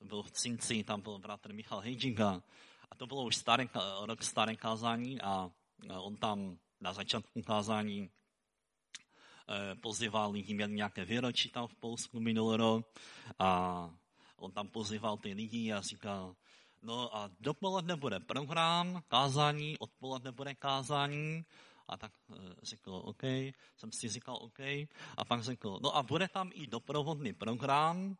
byl 0.00 0.22
v 0.22 0.30
Cinci, 0.30 0.84
tam 0.84 1.00
byl 1.00 1.18
bratr 1.18 1.52
Michal 1.52 1.80
Hejdžinga 1.80 2.42
a 2.90 2.94
to 2.96 3.06
bylo 3.06 3.24
už 3.24 3.36
staré, 3.36 3.66
rok 4.00 4.22
staré 4.22 4.56
kázání 4.56 5.20
a 5.20 5.50
on 5.98 6.16
tam 6.16 6.58
na 6.80 6.92
začátku 6.92 7.42
kázání 7.42 8.10
Eh, 8.10 8.23
pozýval 9.80 10.30
lidi, 10.30 10.54
měl 10.54 10.68
nějaké 10.68 11.04
výročí 11.04 11.48
tam 11.50 11.66
v 11.66 11.74
Polsku 11.74 12.20
minulý 12.20 12.56
rok 12.56 12.86
a 13.38 13.90
on 14.36 14.52
tam 14.52 14.68
pozýval 14.68 15.16
ty 15.16 15.32
lidi 15.32 15.72
a 15.72 15.80
říkal, 15.80 16.36
no 16.82 17.16
a 17.16 17.30
dopoledne 17.40 17.96
bude 17.96 18.20
program, 18.20 19.02
kázání, 19.08 19.78
odpoledne 19.78 20.32
bude 20.32 20.54
kázání, 20.54 21.44
a 21.88 21.96
tak 21.96 22.12
uh, 22.28 22.36
řekl, 22.62 22.92
OK, 23.04 23.22
jsem 23.76 23.92
si 23.92 24.08
říkal, 24.08 24.36
OK. 24.40 24.60
A 25.16 25.24
pak 25.28 25.42
řekl, 25.42 25.78
no 25.82 25.96
a 25.96 26.02
bude 26.02 26.28
tam 26.28 26.50
i 26.54 26.66
doprovodný 26.66 27.32
program. 27.32 28.16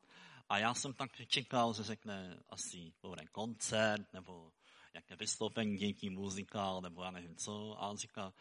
A 0.48 0.58
já 0.58 0.74
jsem 0.74 0.92
tak 0.92 1.10
čekal, 1.26 1.74
že 1.74 1.82
řekne 1.82 2.38
asi 2.48 2.92
bude 3.02 3.26
koncert, 3.32 4.12
nebo 4.12 4.52
nějaké 4.94 5.16
vystoupení 5.16 5.76
dětí, 5.76 6.10
muzikál, 6.10 6.80
nebo 6.80 7.02
já 7.02 7.10
nevím 7.10 7.36
co. 7.36 7.82
A 7.82 7.88
on 7.88 7.96
říká, 7.96 8.32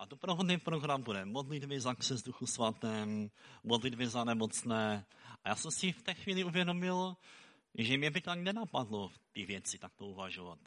a 0.00 0.04
doprovodný 0.04 0.58
program 0.58 1.02
bude 1.02 1.24
modlitby 1.24 1.80
za 1.80 1.94
křes 1.94 2.22
duchu 2.22 2.46
svatém, 2.46 3.30
modlitby 3.64 4.08
za 4.08 4.24
nemocné. 4.24 5.06
A 5.44 5.48
já 5.48 5.56
jsem 5.56 5.70
si 5.70 5.92
v 5.92 6.02
té 6.02 6.14
chvíli 6.14 6.44
uvědomil, 6.44 7.16
že 7.74 7.98
mě 7.98 8.10
by 8.10 8.20
to 8.20 8.30
ani 8.30 8.42
nenapadlo 8.42 9.12
ty 9.32 9.44
věci 9.44 9.78
takto 9.78 10.06
uvažovat. 10.06 10.58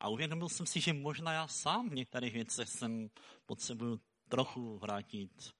A 0.00 0.08
uvědomil 0.08 0.48
jsem 0.48 0.66
si, 0.66 0.80
že 0.80 0.92
možná 0.92 1.32
já 1.32 1.48
sám 1.48 1.88
v 1.88 1.94
některých 1.94 2.32
věcech 2.32 2.68
jsem 2.68 3.10
potřebuju 3.46 4.00
trochu 4.28 4.78
vrátit 4.78 5.54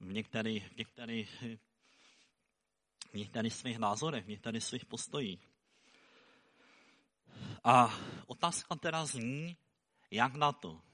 v 0.00 0.12
některých, 0.12 0.68
v 0.68 0.76
některých, 0.76 1.44
v 3.12 3.14
některých 3.14 3.54
svých 3.54 3.78
názorech, 3.78 4.24
v 4.24 4.28
některých 4.28 4.64
svých 4.64 4.86
postojích. 4.86 5.48
A 7.64 7.98
otázka 8.26 8.76
teda 8.76 9.06
zní, 9.06 9.56
jak 10.10 10.34
na 10.34 10.52
to? 10.52 10.93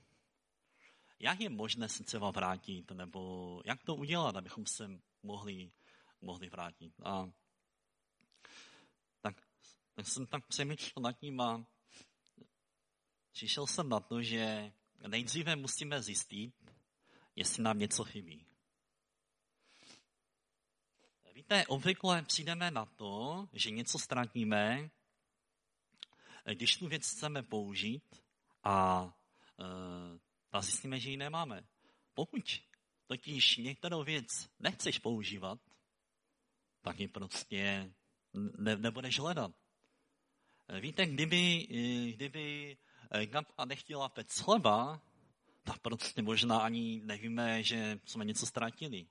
Jak 1.20 1.40
je 1.40 1.48
možné 1.48 1.88
se 1.88 2.04
třeba 2.04 2.30
vrátit, 2.30 2.90
nebo 2.90 3.62
jak 3.64 3.82
to 3.82 3.94
udělat, 3.94 4.36
abychom 4.36 4.66
se 4.66 5.00
mohli, 5.22 5.70
mohli 6.20 6.48
vrátit. 6.48 6.94
A 7.04 7.30
tak, 9.20 9.36
tak 9.94 10.06
jsem 10.06 10.26
tak 10.26 10.46
přemýšlel 10.46 11.02
nad 11.02 11.12
tím 11.12 11.40
a 11.40 11.64
přišel 13.32 13.66
jsem 13.66 13.88
na 13.88 14.00
to, 14.00 14.22
že 14.22 14.72
nejdříve 15.06 15.56
musíme 15.56 16.02
zjistit, 16.02 16.54
jestli 17.36 17.62
nám 17.62 17.78
něco 17.78 18.04
chybí. 18.04 18.46
Víte, 21.34 21.66
obvykle 21.66 22.22
přijdeme 22.22 22.70
na 22.70 22.86
to, 22.86 23.48
že 23.52 23.70
něco 23.70 23.98
ztratíme, 23.98 24.90
když 26.52 26.76
tu 26.76 26.88
věc 26.88 27.10
chceme 27.10 27.42
použít 27.42 28.22
a 28.64 29.04
e, 29.58 30.29
a 30.52 30.62
zjistíme, 30.62 31.00
že 31.00 31.10
ji 31.10 31.16
nemáme. 31.16 31.64
Pokud 32.14 32.60
totiž 33.06 33.56
některou 33.56 34.04
věc 34.04 34.48
nechceš 34.58 34.98
používat, 34.98 35.58
tak 36.82 37.00
ji 37.00 37.08
prostě 37.08 37.92
ne, 38.58 38.76
nebudeš 38.76 39.18
hledat. 39.18 39.52
Víte, 40.80 41.06
kdyby, 41.06 41.66
kdyby 42.14 42.76
Gabka 43.24 43.64
nechtěla 43.64 44.08
pec 44.08 44.40
chleba, 44.40 45.00
tak 45.62 45.78
prostě 45.78 46.22
možná 46.22 46.58
ani 46.58 47.00
nevíme, 47.04 47.62
že 47.62 48.00
jsme 48.04 48.24
něco 48.24 48.46
ztratili. 48.46 49.06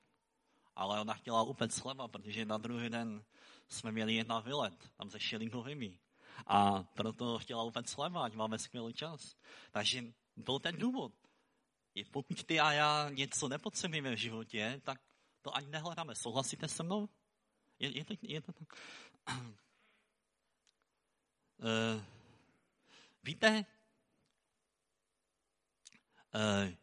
Ale 0.75 1.01
ona 1.01 1.13
chtěla 1.13 1.41
upec 1.41 1.79
chleba, 1.79 2.07
protože 2.07 2.45
na 2.45 2.57
druhý 2.57 2.89
den 2.89 3.23
jsme 3.69 3.91
měli 3.91 4.13
jedna 4.13 4.39
vylet, 4.39 4.91
tam 4.97 5.09
se 5.09 5.19
šilingovými. 5.19 5.99
A 6.47 6.83
proto 6.83 7.39
chtěla 7.39 7.63
upec 7.63 7.93
chleba, 7.93 8.23
ať 8.23 8.33
máme 8.33 8.59
skvělý 8.59 8.93
čas. 8.93 9.35
Takže 9.71 10.03
byl 10.35 10.59
ten 10.59 10.77
důvod 10.77 11.13
pokud 12.11 12.43
ty 12.43 12.59
a 12.59 12.71
já 12.71 13.09
něco 13.09 13.47
nepotřebujeme 13.47 14.15
v 14.15 14.19
životě, 14.19 14.81
tak 14.83 15.01
to 15.41 15.55
ani 15.55 15.67
nehledáme. 15.67 16.15
Souhlasíte 16.15 16.67
se 16.67 16.83
mnou? 16.83 17.09
Je, 17.79 17.97
je, 17.97 18.05
to, 18.05 18.13
je 18.21 18.41
to 18.41 18.51
tak? 18.51 18.73
Uh, 21.57 22.03
víte, 23.23 23.65
uh, 26.35 26.73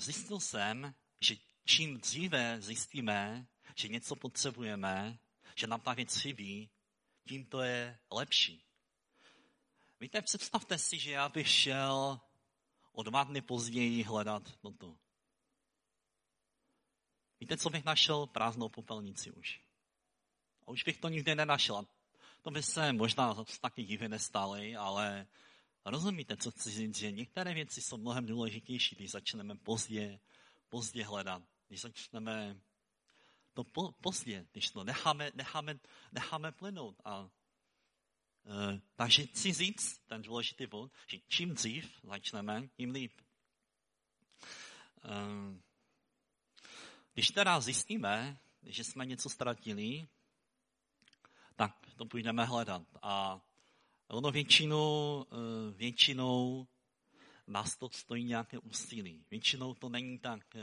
zjistil 0.00 0.40
jsem, 0.40 0.94
že 1.20 1.36
čím 1.64 2.00
dříve 2.00 2.60
zjistíme, 2.60 3.46
že 3.76 3.88
něco 3.88 4.16
potřebujeme, 4.16 5.18
že 5.54 5.66
nám 5.66 5.80
ta 5.80 5.94
věc 5.94 6.16
chybí, 6.16 6.70
tím 7.28 7.44
to 7.44 7.60
je 7.60 7.98
lepší. 8.10 8.64
Víte, 10.00 10.22
představte 10.22 10.78
si, 10.78 10.98
že 10.98 11.10
já 11.10 11.28
bych 11.28 11.48
šel 11.48 12.20
o 12.98 13.02
dva 13.02 13.24
dny 13.24 13.42
později 13.42 14.02
hledat 14.02 14.42
toto. 14.60 14.96
Víte, 17.40 17.56
co 17.56 17.70
bych 17.70 17.84
našel? 17.84 18.26
Prázdnou 18.26 18.68
popelnici 18.68 19.30
už. 19.30 19.60
A 20.66 20.70
už 20.70 20.84
bych 20.84 20.98
to 20.98 21.08
nikdy 21.08 21.34
nenašel. 21.34 21.86
To 22.42 22.50
by 22.50 22.62
se 22.62 22.92
možná 22.92 23.44
taky 23.60 23.84
divy 23.84 24.08
nestály, 24.08 24.76
ale 24.76 25.26
rozumíte, 25.84 26.36
co 26.36 26.50
chci 26.50 26.70
říct, 26.70 26.98
že 26.98 27.12
některé 27.12 27.54
věci 27.54 27.82
jsou 27.82 27.96
mnohem 27.96 28.26
důležitější, 28.26 28.96
když 28.96 29.10
začneme 29.10 29.54
pozdě, 29.56 30.20
pozdě 30.68 31.04
hledat. 31.04 31.42
Když 31.68 31.80
začneme 31.80 32.60
to 33.54 33.64
po, 33.64 33.92
pozdě, 33.92 34.46
když 34.52 34.70
to 34.70 34.84
necháme, 34.84 35.30
necháme, 35.34 35.78
necháme 36.12 36.52
plynout 36.52 37.00
a 37.04 37.30
takže 38.96 39.26
chci 39.26 39.52
říct 39.52 39.98
ten 40.06 40.22
důležitý 40.22 40.66
bod, 40.66 40.92
že 41.06 41.18
čím 41.28 41.54
dřív 41.54 42.00
začneme, 42.02 42.68
tím 42.76 42.90
líp. 42.90 43.12
Uh, 45.04 45.56
když 47.14 47.30
teda 47.30 47.60
zjistíme, 47.60 48.38
že 48.62 48.84
jsme 48.84 49.06
něco 49.06 49.28
ztratili, 49.28 50.08
tak 51.56 51.72
to 51.96 52.04
půjdeme 52.04 52.44
hledat. 52.44 52.82
A 53.02 53.40
ono 54.08 54.30
většinou, 54.30 55.26
uh, 55.30 55.74
většinou 55.76 56.66
nás 57.46 57.76
to 57.76 57.90
stojí 57.90 58.24
nějaké 58.24 58.58
úsilí. 58.58 59.24
Většinou 59.30 59.74
to 59.74 59.88
není 59.88 60.18
tak 60.18 60.56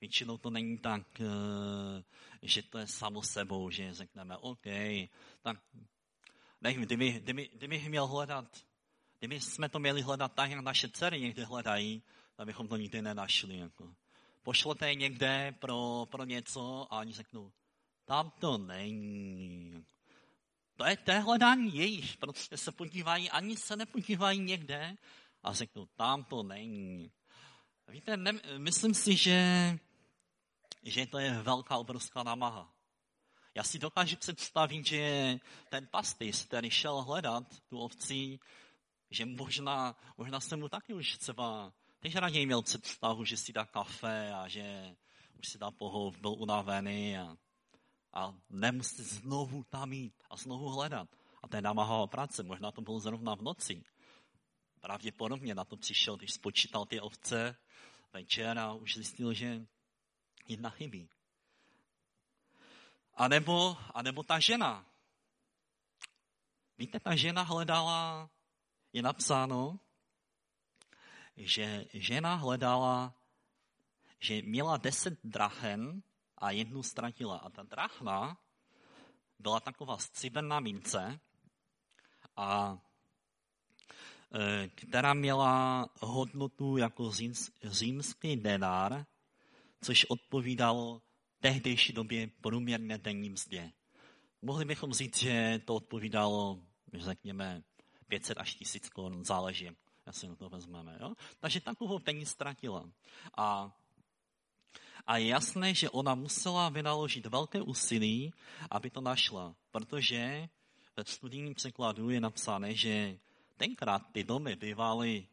většinou 0.00 0.38
to 0.38 0.50
není 0.50 0.78
tak, 0.78 1.02
uh, 1.20 2.02
že 2.42 2.62
to 2.62 2.78
je 2.78 2.86
samo 2.86 3.22
sebou, 3.22 3.70
že 3.70 3.94
řekneme, 3.94 4.36
OK, 4.36 4.66
tak 5.42 5.56
nevím, 6.60 6.82
kdyby, 6.82 7.12
kdyby, 7.12 7.50
kdyby 7.54 7.88
měl 7.88 8.06
hledat, 8.06 8.64
kdyby 9.18 9.40
jsme 9.40 9.68
to 9.68 9.78
měli 9.78 10.02
hledat 10.02 10.32
tak, 10.34 10.50
jak 10.50 10.60
naše 10.60 10.88
dcery 10.88 11.20
někdy 11.20 11.44
hledají, 11.44 12.02
tak 12.36 12.46
bychom 12.46 12.68
to 12.68 12.76
nikdy 12.76 13.02
nenašli. 13.02 13.58
Jako. 13.58 13.94
Pošlete 14.42 14.88
je 14.88 14.94
někde 14.94 15.54
pro, 15.58 16.06
pro 16.10 16.24
něco 16.24 16.86
a 16.90 16.98
oni 16.98 17.12
řeknou, 17.12 17.52
tam 18.04 18.30
to 18.30 18.58
není. 18.58 19.84
To 20.76 20.84
je, 20.84 20.98
je 21.06 21.18
hledání 21.18 21.76
jejich, 21.76 22.16
protože 22.16 22.56
se 22.56 22.72
podívají, 22.72 23.30
ani 23.30 23.56
se 23.56 23.76
nepodívají 23.76 24.40
někde 24.40 24.96
a 25.42 25.52
řeknou, 25.52 25.86
tam 25.86 26.24
to 26.24 26.42
není. 26.42 27.10
Víte, 27.88 28.16
ne, 28.16 28.32
myslím 28.58 28.94
si, 28.94 29.16
že, 29.16 29.38
že 30.82 31.06
to 31.06 31.18
je 31.18 31.42
velká 31.42 31.76
obrovská 31.76 32.22
námaha. 32.22 32.74
Já 33.54 33.62
si 33.62 33.78
dokážu 33.78 34.16
představit, 34.16 34.86
že 34.86 35.38
ten 35.68 35.88
pastýř, 35.90 36.46
který 36.46 36.70
šel 36.70 37.02
hledat 37.02 37.44
tu 37.68 37.78
ovci, 37.78 38.38
že 39.10 39.26
možná, 39.26 39.96
možná 40.16 40.40
se 40.40 40.56
mu 40.56 40.68
taky 40.68 40.94
už 40.94 41.18
třeba, 41.18 41.72
teď 42.00 42.16
raději 42.16 42.46
měl 42.46 42.62
představu, 42.62 43.24
že 43.24 43.36
si 43.36 43.52
dá 43.52 43.64
kafe 43.64 44.32
a 44.34 44.48
že 44.48 44.96
už 45.38 45.48
si 45.48 45.58
dá 45.58 45.70
pohov, 45.70 46.18
byl 46.18 46.32
unavený 46.32 47.18
a, 47.18 47.36
a 48.12 48.34
nemusí 48.50 49.02
znovu 49.02 49.64
tam 49.64 49.92
jít 49.92 50.22
a 50.30 50.36
znovu 50.36 50.68
hledat. 50.68 51.08
A 51.42 51.48
to 51.48 51.56
je 51.56 51.62
namáhavá 51.62 52.06
práce, 52.06 52.42
možná 52.42 52.72
to 52.72 52.80
bylo 52.80 53.00
zrovna 53.00 53.36
v 53.36 53.42
noci. 53.42 53.84
Pravděpodobně 54.80 55.54
na 55.54 55.64
to 55.64 55.76
přišel, 55.76 56.16
když 56.16 56.32
spočítal 56.32 56.86
ty 56.86 57.00
ovce 57.00 57.56
večer 58.14 58.58
a 58.58 58.72
už 58.72 58.94
zjistil, 58.94 59.34
že 59.34 59.66
jedna 60.48 60.70
chybí. 60.70 61.08
A 63.14 63.28
nebo, 63.28 63.76
a 63.94 64.02
nebo 64.02 64.22
ta 64.22 64.38
žena. 64.38 64.86
Víte, 66.78 67.00
ta 67.00 67.16
žena 67.16 67.42
hledala, 67.42 68.30
je 68.92 69.02
napsáno, 69.02 69.78
že 71.36 71.86
žena 71.92 72.34
hledala, 72.34 73.14
že 74.18 74.42
měla 74.42 74.76
deset 74.76 75.18
drachen 75.24 76.02
a 76.38 76.50
jednu 76.50 76.82
ztratila. 76.82 77.36
A 77.36 77.50
ta 77.50 77.62
drachna 77.62 78.38
byla 79.38 79.60
taková 79.60 79.98
stříbrná 79.98 80.60
mince, 80.60 81.20
a 82.36 82.78
která 84.74 85.14
měla 85.14 85.88
hodnotu 86.00 86.76
jako 86.76 87.12
římský 87.64 88.36
denár, 88.36 89.06
což 89.80 90.04
odpovídalo 90.08 91.02
tehdejší 91.40 91.92
době 91.92 92.30
průměrné 92.40 92.98
denní 92.98 93.30
mzdě. 93.30 93.72
Mohli 94.42 94.64
bychom 94.64 94.92
říct, 94.92 95.18
že 95.18 95.60
to 95.64 95.74
odpovídalo, 95.74 96.60
řekněme, 96.94 97.62
500 98.08 98.38
až 98.38 98.54
1000 98.54 98.88
korun, 98.88 99.24
záleží, 99.24 99.64
jak 100.06 100.16
si 100.16 100.28
na 100.28 100.36
to 100.36 100.48
vezmeme. 100.48 100.98
Jo? 101.00 101.14
Takže 101.40 101.60
takovou 101.60 101.98
peníz 101.98 102.30
ztratila. 102.30 102.90
A, 103.36 103.76
a 105.06 105.16
je 105.16 105.26
jasné, 105.26 105.74
že 105.74 105.90
ona 105.90 106.14
musela 106.14 106.68
vynaložit 106.68 107.26
velké 107.26 107.62
úsilí, 107.62 108.32
aby 108.70 108.90
to 108.90 109.00
našla, 109.00 109.54
protože 109.70 110.48
ve 110.96 111.04
studijním 111.04 111.54
překladu 111.54 112.10
je 112.10 112.20
napsané, 112.20 112.74
že 112.74 113.18
tenkrát 113.56 114.02
ty 114.12 114.24
domy 114.24 114.56
bývaly 114.56 115.28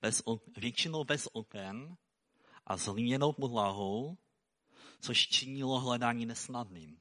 bez, 0.00 0.22
většinou 0.56 1.04
bez 1.04 1.28
oken 1.32 1.96
a 2.66 2.76
s 2.76 2.86
hlíněnou 2.86 3.32
podlahou, 3.32 4.18
což 5.00 5.28
činilo 5.28 5.80
hledání 5.80 6.26
nesnadným. 6.26 7.00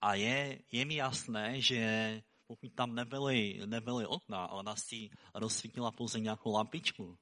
A 0.00 0.14
je, 0.14 0.62
je 0.72 0.84
mi 0.84 0.94
jasné, 0.94 1.60
že 1.60 2.22
pokud 2.46 2.72
tam 2.74 2.94
nebyly, 2.94 3.60
nebyly 3.66 4.06
okna, 4.06 4.44
ale 4.44 4.60
ona 4.60 4.76
si 4.76 5.10
rozsvítila 5.34 5.90
pouze 5.90 6.20
nějakou 6.20 6.52
lampičku, 6.52 7.18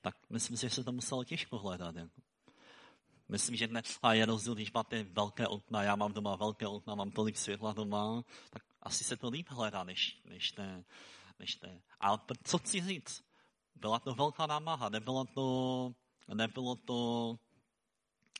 tak 0.00 0.16
myslím 0.30 0.56
si, 0.56 0.66
že 0.66 0.70
se 0.70 0.84
to 0.84 0.92
muselo 0.92 1.24
těžko 1.24 1.58
hledat. 1.58 1.96
Jako. 1.96 2.20
Myslím, 3.28 3.56
že 3.56 3.66
dnes 3.66 3.98
je 4.12 4.26
rozdíl, 4.26 4.54
když 4.54 4.72
máte 4.72 5.02
velké 5.02 5.48
okna, 5.48 5.82
já 5.82 5.96
mám 5.96 6.12
doma 6.12 6.36
velké 6.36 6.66
okna, 6.66 6.94
mám 6.94 7.10
tolik 7.10 7.36
světla 7.36 7.72
doma, 7.72 8.24
tak 8.50 8.62
asi 8.82 9.04
se 9.04 9.16
to 9.16 9.28
líp 9.28 9.48
hledá, 9.48 9.84
než, 9.84 10.20
než, 10.24 10.52
te, 10.52 10.84
než 11.38 11.54
te. 11.54 11.82
Ale 12.02 12.18
co 12.44 12.58
chci 12.58 12.80
říct? 12.80 13.24
Byla 13.74 13.98
to 13.98 14.14
velká 14.14 14.46
námaha, 14.46 14.88
nebylo 14.88 15.24
to, 15.24 15.94
nebylo 16.34 16.76
to, 16.76 17.38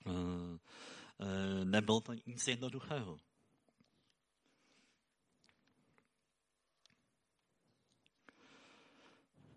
uh, 0.06 0.12
uh, 0.12 1.64
nebylo 1.64 2.00
to 2.00 2.12
nic 2.26 2.48
jednoduchého. 2.48 3.18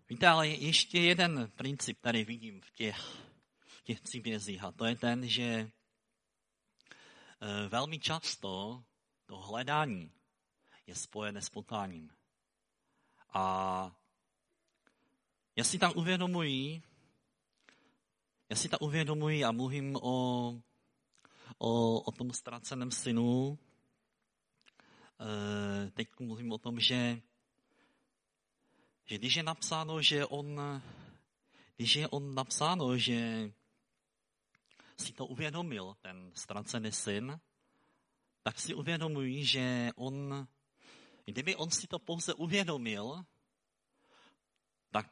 Víte, 0.08 0.26
ale 0.26 0.48
ještě 0.48 1.00
jeden 1.00 1.50
princip 1.56 2.00
tady 2.00 2.24
vidím 2.24 2.60
v 2.60 2.70
těch, 2.70 2.98
v 3.58 3.82
těch 3.82 4.00
příbězích 4.00 4.64
a 4.64 4.72
to 4.72 4.84
je 4.84 4.96
ten, 4.96 5.28
že 5.28 5.70
velmi 7.68 7.98
často 7.98 8.84
to 9.26 9.36
hledání 9.36 10.12
je 10.86 10.94
spojené 10.94 11.42
s 11.42 11.50
pokáním. 11.50 12.10
A 13.32 13.96
já 15.56 15.64
si 15.64 15.78
tam 15.78 15.92
uvědomuji, 15.96 16.82
já 18.48 18.56
si 18.56 18.68
tam 18.68 18.78
uvědomuji 18.82 19.44
a 19.44 19.52
mluvím 19.52 19.96
o, 19.96 20.54
o, 21.58 22.00
o 22.00 22.12
tom 22.12 22.32
ztraceném 22.32 22.90
synu. 22.90 23.58
E, 25.20 25.90
teď 25.90 26.08
mluvím 26.20 26.52
o 26.52 26.58
tom, 26.58 26.80
že, 26.80 27.20
že 29.04 29.18
když 29.18 29.36
je 29.36 29.42
napsáno, 29.42 30.02
že 30.02 30.26
on, 30.26 30.60
když 31.76 31.96
je 31.96 32.08
on 32.08 32.34
napsáno, 32.34 32.98
že 32.98 33.50
si 34.96 35.12
to 35.12 35.26
uvědomil, 35.26 35.96
ten 36.00 36.32
ztracený 36.34 36.92
syn, 36.92 37.40
tak 38.42 38.60
si 38.60 38.74
uvědomuji, 38.74 39.44
že 39.44 39.90
on 39.96 40.46
Kdyby 41.26 41.56
on 41.56 41.70
si 41.70 41.86
to 41.86 41.98
pouze 41.98 42.34
uvědomil, 42.34 43.24
tak, 44.90 45.06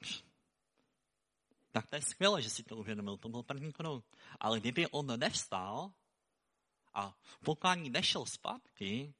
tak 1.74 1.90
to 1.90 1.96
je 1.96 2.02
skvělé, 2.02 2.42
že 2.42 2.50
si 2.50 2.62
to 2.62 2.76
uvědomil, 2.76 3.16
to 3.16 3.28
byl 3.28 3.42
první 3.42 3.72
krok. 3.72 4.04
Ale 4.40 4.60
kdyby 4.60 4.86
on 4.86 5.18
nevstal 5.18 5.90
a 6.94 7.16
pokání 7.44 7.90
nešel 7.90 8.26
zpátky, 8.26 9.14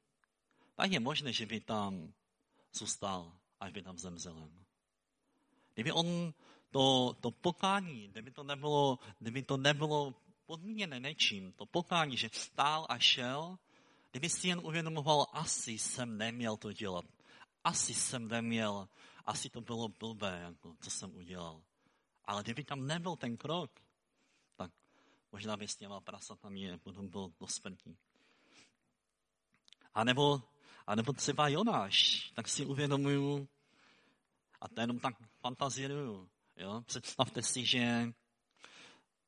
tak 0.75 0.93
je 0.93 1.01
možné, 1.01 1.33
že 1.33 1.47
by 1.47 1.61
tam 1.61 2.15
zůstal, 2.73 3.33
až 3.61 3.73
by 3.73 3.83
tam 3.83 3.99
zemřel. 3.99 4.49
Kdyby 5.75 5.93
on 5.93 6.35
to, 6.71 7.17
to 7.21 7.31
pokání, 7.31 8.09
kdyby 8.09 8.31
to 8.31 8.43
nebylo, 8.43 8.99
kdyby 9.19 9.43
to 9.43 9.57
nebylo 9.57 10.15
podmíněné 10.47 11.01
nečím, 11.01 11.53
to 11.53 11.67
pokání, 11.67 12.17
že 12.17 12.31
stál 12.33 12.87
a 12.89 12.99
šel, 12.99 13.59
Kdyby 14.15 14.31
si 14.31 14.49
jen 14.49 14.61
uvědomoval, 14.63 15.27
asi 15.33 15.73
jsem 15.73 16.19
neměl 16.19 16.57
to 16.57 16.73
dělat. 16.73 17.05
Asi 17.65 17.95
jsem 17.95 18.29
neměl, 18.29 18.89
asi 19.25 19.51
to 19.51 19.61
bylo 19.61 19.89
blbé, 19.89 20.41
jako, 20.43 20.77
co 20.81 20.91
jsem 20.91 21.17
udělal. 21.17 21.63
Ale 22.25 22.43
kdyby 22.43 22.65
tam 22.65 22.87
nebyl 22.87 23.17
ten 23.17 23.37
krok, 23.37 23.71
tak 24.57 24.71
možná 25.33 25.57
by 25.57 25.69
s 25.69 25.77
těma 25.77 26.01
prasatami 26.01 26.61
je 26.61 26.79
potom 26.79 27.09
byl 27.09 27.33
do 27.41 27.47
smrti. 27.47 27.97
A 29.95 30.05
nebo, 30.05 30.43
a 30.87 30.95
nebo 30.95 31.13
třeba 31.13 31.49
Jonáš, 31.49 32.31
tak 32.35 32.49
si 32.49 32.67
uvědomuju, 32.67 33.49
a 34.61 34.69
to 34.69 34.81
jenom 34.81 34.99
tak 34.99 35.15
fantazíruju, 35.41 36.31
jo? 36.57 36.83
Představte 36.87 37.43
si, 37.43 37.67
že 37.67 38.13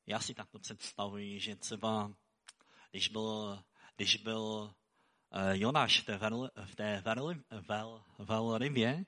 já 0.05 0.19
si 0.19 0.33
takto 0.33 0.59
představuji, 0.59 1.39
že 1.39 1.55
třeba, 1.55 2.13
když 2.91 3.07
byl 3.07 3.59
když 3.97 4.17
byl 4.17 4.73
eh, 5.31 5.57
Jonáš 5.57 6.01
v 6.01 6.05
té, 6.05 6.17
vel, 6.17 6.49
v 6.65 6.75
té 6.75 7.01
vel, 7.05 7.35
vel, 7.67 8.03
velrybě 8.19 9.05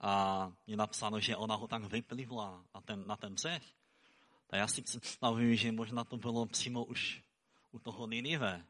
a 0.00 0.52
je 0.66 0.76
napsáno, 0.76 1.20
že 1.20 1.36
ona 1.36 1.54
ho 1.54 1.68
tak 1.68 1.84
vyplivla 1.84 2.64
na 2.74 2.80
ten, 2.80 3.04
na 3.06 3.16
ten 3.16 3.34
břeh, 3.34 3.62
tak 4.46 4.60
já 4.60 4.66
si 4.66 4.82
představuji, 4.82 5.56
že 5.56 5.72
možná 5.72 6.04
to 6.04 6.16
bylo 6.16 6.46
přímo 6.46 6.84
už 6.84 7.22
u 7.72 7.78
toho 7.78 8.06
Ninive. 8.06 8.64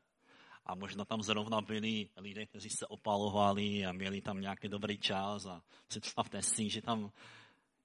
A 0.66 0.74
možná 0.74 1.04
tam 1.04 1.22
zrovna 1.22 1.60
byli 1.60 2.08
lidé, 2.16 2.46
kteří 2.46 2.70
se 2.70 2.86
opalovali 2.86 3.86
a 3.86 3.92
měli 3.92 4.20
tam 4.20 4.40
nějaký 4.40 4.68
dobrý 4.68 4.98
čas 4.98 5.46
a 5.46 5.62
představte 5.88 6.42
si, 6.42 6.70
že 6.70 6.82
tam 6.82 7.12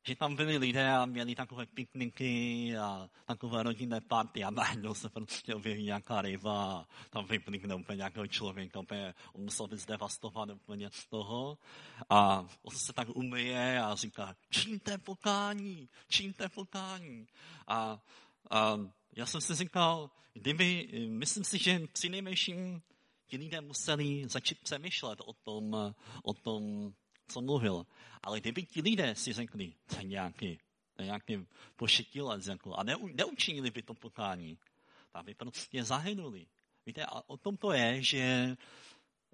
že 0.07 0.15
tam 0.15 0.35
byli 0.35 0.57
lidé 0.57 0.91
a 0.91 1.05
měli 1.05 1.35
takové 1.35 1.65
pikniky 1.65 2.77
a 2.77 3.09
takové 3.25 3.63
rodinné 3.63 4.01
party 4.01 4.43
a 4.43 4.49
najednou 4.49 4.93
se 4.93 5.09
prostě 5.09 5.55
objeví 5.55 5.83
nějaká 5.83 6.21
ryba 6.21 6.73
a 6.73 6.85
tam 7.09 7.25
vypnikne 7.25 7.75
úplně 7.75 7.97
nějakého 7.97 8.27
člověka, 8.27 8.79
úplně, 8.79 9.13
on 9.33 9.43
musel 9.43 9.67
být 9.67 9.79
zdevastovat 9.79 10.49
úplně 10.49 10.89
z 10.93 11.05
toho 11.05 11.57
a 12.09 12.45
on 12.63 12.75
se 12.75 12.93
tak 12.93 13.07
umyje 13.15 13.81
a 13.81 13.95
říká, 13.95 14.35
čiňte 14.49 14.97
pokání, 14.97 15.89
čiňte 16.07 16.49
pokání. 16.49 17.27
A, 17.67 18.01
a 18.49 18.79
já 19.15 19.25
jsem 19.25 19.41
si 19.41 19.55
říkal, 19.55 20.09
kdyby, 20.33 20.87
myslím 21.09 21.43
si, 21.43 21.57
že 21.57 21.79
při 21.93 22.09
nejmenším 22.09 22.81
ti 23.27 23.37
lidé 23.37 23.61
museli 23.61 24.27
začít 24.27 24.59
přemýšlet 24.59 25.19
o 25.25 25.33
tom, 25.33 25.93
o 26.23 26.33
tom 26.33 26.93
co 27.27 27.41
mluvil. 27.41 27.85
Ale 28.23 28.39
kdyby 28.39 28.63
ti 28.63 28.81
lidé 28.81 29.15
si 29.15 29.33
řekli, 29.33 29.73
to 29.85 29.95
je 29.95 30.03
nějaký, 30.03 30.59
to 30.93 31.01
je 31.01 31.05
nějaký 31.05 31.47
pošetilec, 31.75 32.47
jako, 32.47 32.73
a 32.73 32.83
ne, 32.83 32.95
neučinili 33.13 33.71
by 33.71 33.81
to 33.81 33.93
pokání, 33.93 34.57
tak 35.11 35.25
by 35.25 35.33
prostě 35.33 35.83
zahynuli. 35.83 36.45
Víte, 36.85 37.05
a 37.05 37.29
o 37.29 37.37
tom 37.37 37.57
to 37.57 37.71
je, 37.71 38.03
že, 38.03 38.55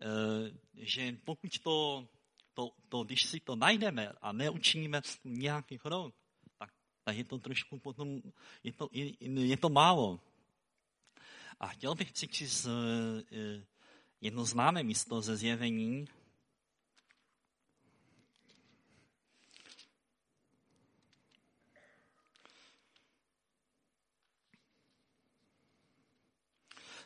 uh, 0.02 0.48
že 0.74 1.18
pokud 1.26 1.60
to, 1.60 2.08
to, 2.54 2.72
to, 2.90 3.04
když 3.04 3.24
si 3.24 3.40
to 3.40 3.56
najdeme 3.56 4.10
a 4.22 4.32
neučiníme 4.32 5.02
nějaký 5.24 5.78
krok, 5.78 6.16
tak, 6.58 6.70
tak 7.04 7.18
je 7.18 7.24
to 7.24 7.40
trošku 7.40 7.80
potom, 7.80 8.22
je 8.64 8.74
to, 8.74 8.90
je, 8.92 9.12
je 9.20 9.58
to 9.58 9.70
málo. 9.70 10.20
A 11.60 11.68
chtěl 11.68 11.96
bych 11.96 12.12
přečíst 12.12 12.66
uh, 12.66 12.72
jedno 14.22 14.46
známé 14.46 14.84
místo 14.84 15.22
ze 15.22 15.38
zjevení, 15.38 16.08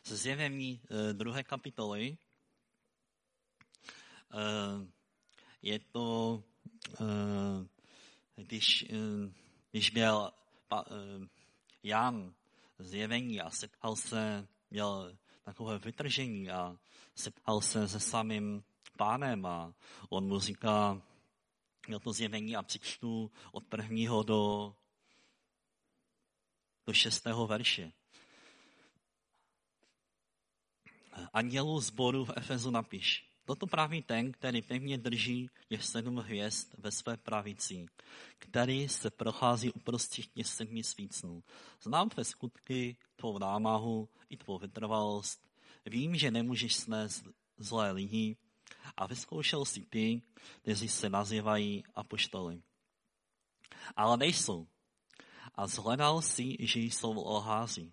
ze 0.06 0.16
zjevení 0.16 0.82
eh, 0.84 1.14
druhé 1.14 1.44
kapitoly. 1.44 2.18
Eh, 4.34 4.88
je 5.62 5.80
to, 5.80 6.44
eh, 7.02 7.68
když, 8.36 8.86
když 9.72 9.90
byl 9.90 10.32
Jan 11.84 12.34
zjevení 12.80 13.42
a 13.42 13.50
setkal 13.50 13.96
se, 13.96 14.48
měl 14.70 15.18
takové 15.44 15.80
vytržení 15.80 16.50
a 16.50 16.78
setkal 17.16 17.62
se 17.62 17.88
se 17.88 18.00
samým 18.00 18.64
pánem 18.98 19.46
a 19.46 19.74
on 20.10 20.28
mu 20.28 20.40
říká, 20.40 21.02
měl 21.88 22.00
to 22.00 22.14
zjevení 22.14 22.56
a 22.56 22.64
přečtu 22.64 23.32
od 23.52 23.66
prvního 23.66 24.24
do, 24.24 24.76
do 26.86 26.94
šestého 26.94 27.48
verše. 27.48 27.92
Andělu 31.34 31.80
zboru 31.80 32.26
v 32.26 32.34
Efezu 32.36 32.72
napiš. 32.72 33.32
Toto 33.46 33.68
praví 33.68 34.02
ten, 34.02 34.32
který 34.32 34.62
pevně 34.62 34.98
drží 34.98 35.50
těch 35.68 35.84
sedm 35.84 36.18
hvězd 36.18 36.68
ve 36.78 36.92
své 36.92 37.18
pravici, 37.18 37.86
který 38.38 38.90
se 38.90 39.10
prochází 39.10 39.72
uprostřed 39.72 40.26
těch 40.26 40.48
sedmi 40.48 40.84
svícnů. 40.84 41.44
Znám 41.82 42.10
tvé 42.10 42.24
skutky, 42.24 42.98
tvou 43.16 43.38
námahu 43.38 44.10
i 44.30 44.38
tvou 44.38 44.58
vytrvalost. 44.58 45.50
Vím, 45.86 46.16
že 46.16 46.32
nemůžeš 46.32 46.76
snést 46.76 47.26
zlé 47.58 47.92
lidi 47.92 48.38
a 48.98 49.08
vyzkoušel 49.08 49.66
si 49.66 49.82
ty, 49.82 50.22
kteří 50.62 50.88
se 50.88 51.10
nazývají 51.10 51.84
apoštoly. 51.96 52.62
Ale 53.96 54.18
nejsou. 54.18 54.68
A 55.56 55.68
zhledal 55.68 56.22
si, 56.22 56.58
že 56.60 56.80
jsou 56.80 57.36
lháři. 57.38 57.92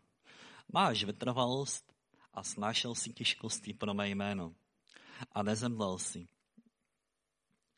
Máš 0.72 1.04
vytrvalost 1.04 1.91
a 2.34 2.42
snášel 2.42 2.94
si 2.94 3.12
těžkosti 3.12 3.74
pro 3.74 3.94
mé 3.94 4.08
jméno 4.08 4.54
a 5.32 5.42
nezemlel 5.42 5.98
si. 5.98 6.28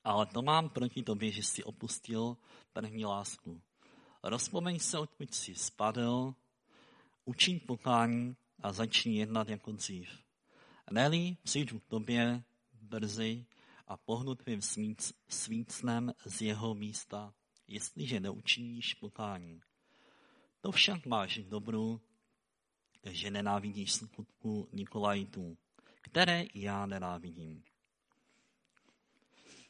Ale 0.04 0.26
to 0.26 0.42
mám 0.42 0.68
proti 0.68 1.02
tobě, 1.02 1.30
že 1.30 1.42
jsi 1.42 1.64
opustil 1.64 2.36
první 2.72 3.04
lásku. 3.04 3.60
Rozpomeň 4.22 4.78
se, 4.78 4.98
odkud 4.98 5.34
jsi 5.34 5.54
spadl, 5.54 6.34
učiň 7.24 7.60
pokání 7.60 8.36
a 8.62 8.72
začni 8.72 9.16
jednat 9.16 9.48
jako 9.48 9.72
dřív. 9.72 10.08
Neli 10.90 11.36
přijdu 11.42 11.78
k 11.78 11.86
tobě 11.86 12.42
brzy 12.72 13.46
a 13.86 13.96
pohnu 13.96 14.34
tvým 14.34 14.62
svíc, 14.62 15.12
svícnem 15.28 16.12
z 16.26 16.42
jeho 16.42 16.74
místa, 16.74 17.34
jestliže 17.68 18.20
neučiníš 18.20 18.94
pokání. 18.94 19.60
To 20.60 20.72
však 20.72 21.06
máš 21.06 21.38
v 21.38 21.48
dobru 21.48 22.00
že 23.04 23.30
nenávidíš 23.30 23.92
skutku 23.92 24.68
Nikolajitů, 24.72 25.56
které 26.00 26.44
já 26.54 26.86
nenávidím. 26.86 27.64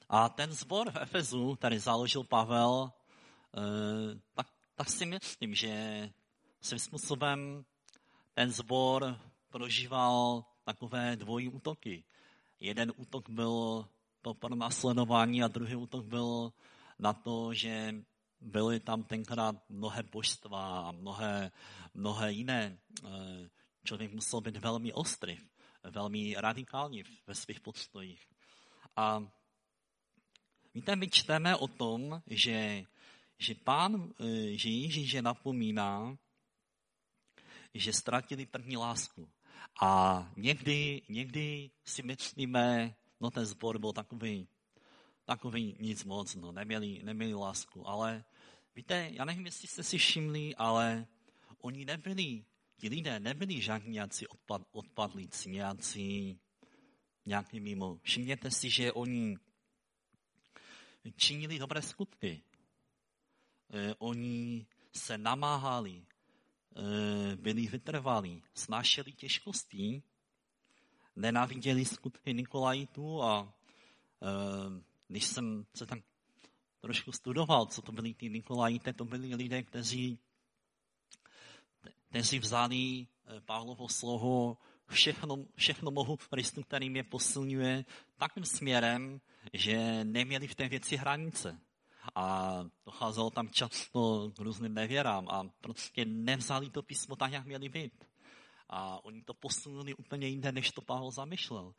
A 0.09 0.29
ten 0.29 0.53
zbor 0.53 0.91
v 0.91 0.97
Efezu 0.97 1.57
tady 1.57 1.79
založil 1.79 2.25
Pavel, 2.25 2.93
eh, 3.57 4.21
tak, 4.35 4.47
tak 4.75 4.91
si 4.91 5.07
myslím, 5.07 5.55
že 5.55 6.11
svým 6.61 6.79
způsobem 6.79 7.65
ten 8.35 8.51
zbor 8.51 9.21
prožíval 9.51 10.45
takové 10.65 11.17
dvojí 11.17 11.49
útoky. 11.49 12.05
Jeden 12.61 12.93
útok 12.97 13.31
byl 13.31 13.87
to 14.23 14.35
pro 14.35 14.55
následování 14.55 15.43
a 15.43 15.49
druhý 15.49 15.77
útok 15.77 16.05
byl 16.05 16.53
na 16.99 17.13
to, 17.13 17.55
že 17.55 17.95
byly 18.45 18.81
tam 18.81 19.03
tenkrát 19.03 19.57
mnohé 19.69 20.03
božstva 20.03 20.89
a 20.89 20.93
mnohé, 20.93 21.53
mnohé 21.95 22.33
jiné. 22.33 22.79
Eh, 23.05 23.51
člověk 23.85 24.13
musel 24.13 24.41
být 24.41 24.57
velmi 24.57 24.93
ostrý, 24.93 25.39
velmi 25.83 26.35
radikální 26.39 27.05
ve 27.27 27.35
svých 27.35 27.61
postojích. 27.61 28.29
A 28.97 29.25
víte, 30.75 30.97
my 30.97 31.09
čteme 31.09 31.57
o 31.57 31.69
tom, 31.69 32.23
že, 32.27 32.85
že 33.39 33.55
pán, 33.55 34.13
eh, 34.21 34.57
že 34.57 34.69
Ježíš 34.69 35.13
je 35.13 35.23
napomíná, 35.23 36.17
že 37.75 37.93
ztratili 37.93 38.47
první 38.47 38.77
lásku. 38.77 39.29
A 39.81 40.23
někdy, 40.37 41.03
někdy 41.09 41.71
si 41.85 42.03
myslíme, 42.03 42.95
no 43.21 43.31
ten 43.31 43.45
zbor 43.45 43.79
byl 43.79 43.93
takový, 43.93 44.49
takový 45.25 45.77
nic 45.81 46.05
moc, 46.05 46.35
no, 46.35 46.53
neměli, 46.53 47.01
neměli 47.03 47.35
lásku, 47.35 47.89
ale 47.89 48.25
Víte, 48.77 49.11
já 49.13 49.25
nevím, 49.25 49.47
jestli 49.47 49.69
jste 49.69 49.83
si 49.83 49.99
všimli, 49.99 50.55
ale 50.55 51.07
oni 51.59 51.85
nebyli, 51.85 52.45
ti 52.77 52.89
lidé 52.89 53.21
nebyli 53.21 53.61
žádní 53.61 54.01
odpad, 54.29 54.63
odpadlíci, 54.73 55.51
nějací 55.51 56.39
nějaký 57.27 57.61
mimo. 57.61 57.99
Všimněte 58.03 58.51
si, 58.51 58.71
že 58.71 58.93
oni 58.93 59.37
činili 61.17 61.59
dobré 61.59 61.83
skutky. 61.83 62.43
E, 63.73 63.95
oni 63.95 64.67
se 64.93 65.19
namáhali, 65.19 66.03
e, 66.03 67.37
byli 67.37 67.67
vytrvalí, 67.67 68.43
snášeli 68.55 69.13
těžkosti, 69.13 70.03
nenáviděli 71.17 71.85
skutky 71.85 72.35
Nikolajitů 72.35 73.23
a 73.23 73.55
e, 74.23 74.27
když 75.09 75.25
jsem 75.25 75.67
se 75.75 75.87
tak 75.87 75.99
trošku 76.85 77.13
studoval, 77.13 77.67
co 77.67 77.83
to 77.83 77.93
byli 77.93 78.15
ty 78.15 78.31
Nikolajité, 78.31 78.93
to 78.93 79.05
byli 79.05 79.35
lidé, 79.35 79.63
kteří, 79.63 80.19
kteří 82.11 82.39
vzali 82.39 83.07
eh, 83.07 83.41
Pavlovo 83.41 83.89
slovo 83.89 84.57
všechno, 84.89 85.37
všechno 85.57 85.91
mohu 85.91 86.17
Kristu, 86.17 86.63
který 86.63 86.91
mě 86.91 87.03
posilňuje 87.03 87.85
takým 88.17 88.45
směrem, 88.45 89.21
že 89.53 90.05
neměli 90.05 90.47
v 90.47 90.55
té 90.55 90.69
věci 90.69 90.97
hranice. 90.97 91.61
A 92.15 92.59
docházelo 92.85 93.31
tam 93.31 93.49
často 93.49 94.31
k 94.37 94.39
různým 94.39 94.75
nevěrám 94.75 95.29
a 95.29 95.49
prostě 95.61 96.05
nevzali 96.05 96.71
to 96.71 96.83
písmo 96.83 97.17
tak, 97.17 97.33
jak 97.33 97.47
měli 97.47 97.69
být. 97.69 98.05
A 98.69 99.05
oni 99.05 99.23
to 99.23 99.35
posunuli 99.35 99.95
úplně 99.95 100.29
jinde, 100.29 100.53
než 100.53 100.71
to 100.71 100.83
Pavel 100.83 101.11
zamýšlel. 101.11 101.75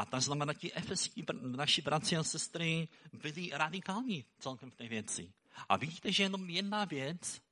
A 0.00 0.04
to 0.04 0.20
znamená, 0.20 0.52
ti 0.52 0.72
efeský, 0.72 1.24
naši 1.40 1.82
bratři 1.82 2.16
a 2.16 2.22
sestry 2.22 2.88
byli 3.12 3.50
radikální 3.52 4.24
celkem 4.38 4.70
v 4.70 4.74
té 4.74 4.88
věci. 4.88 5.32
A 5.68 5.76
vidíte, 5.76 6.12
že 6.12 6.22
jenom 6.22 6.50
jedna 6.50 6.84
věc, 6.84 7.42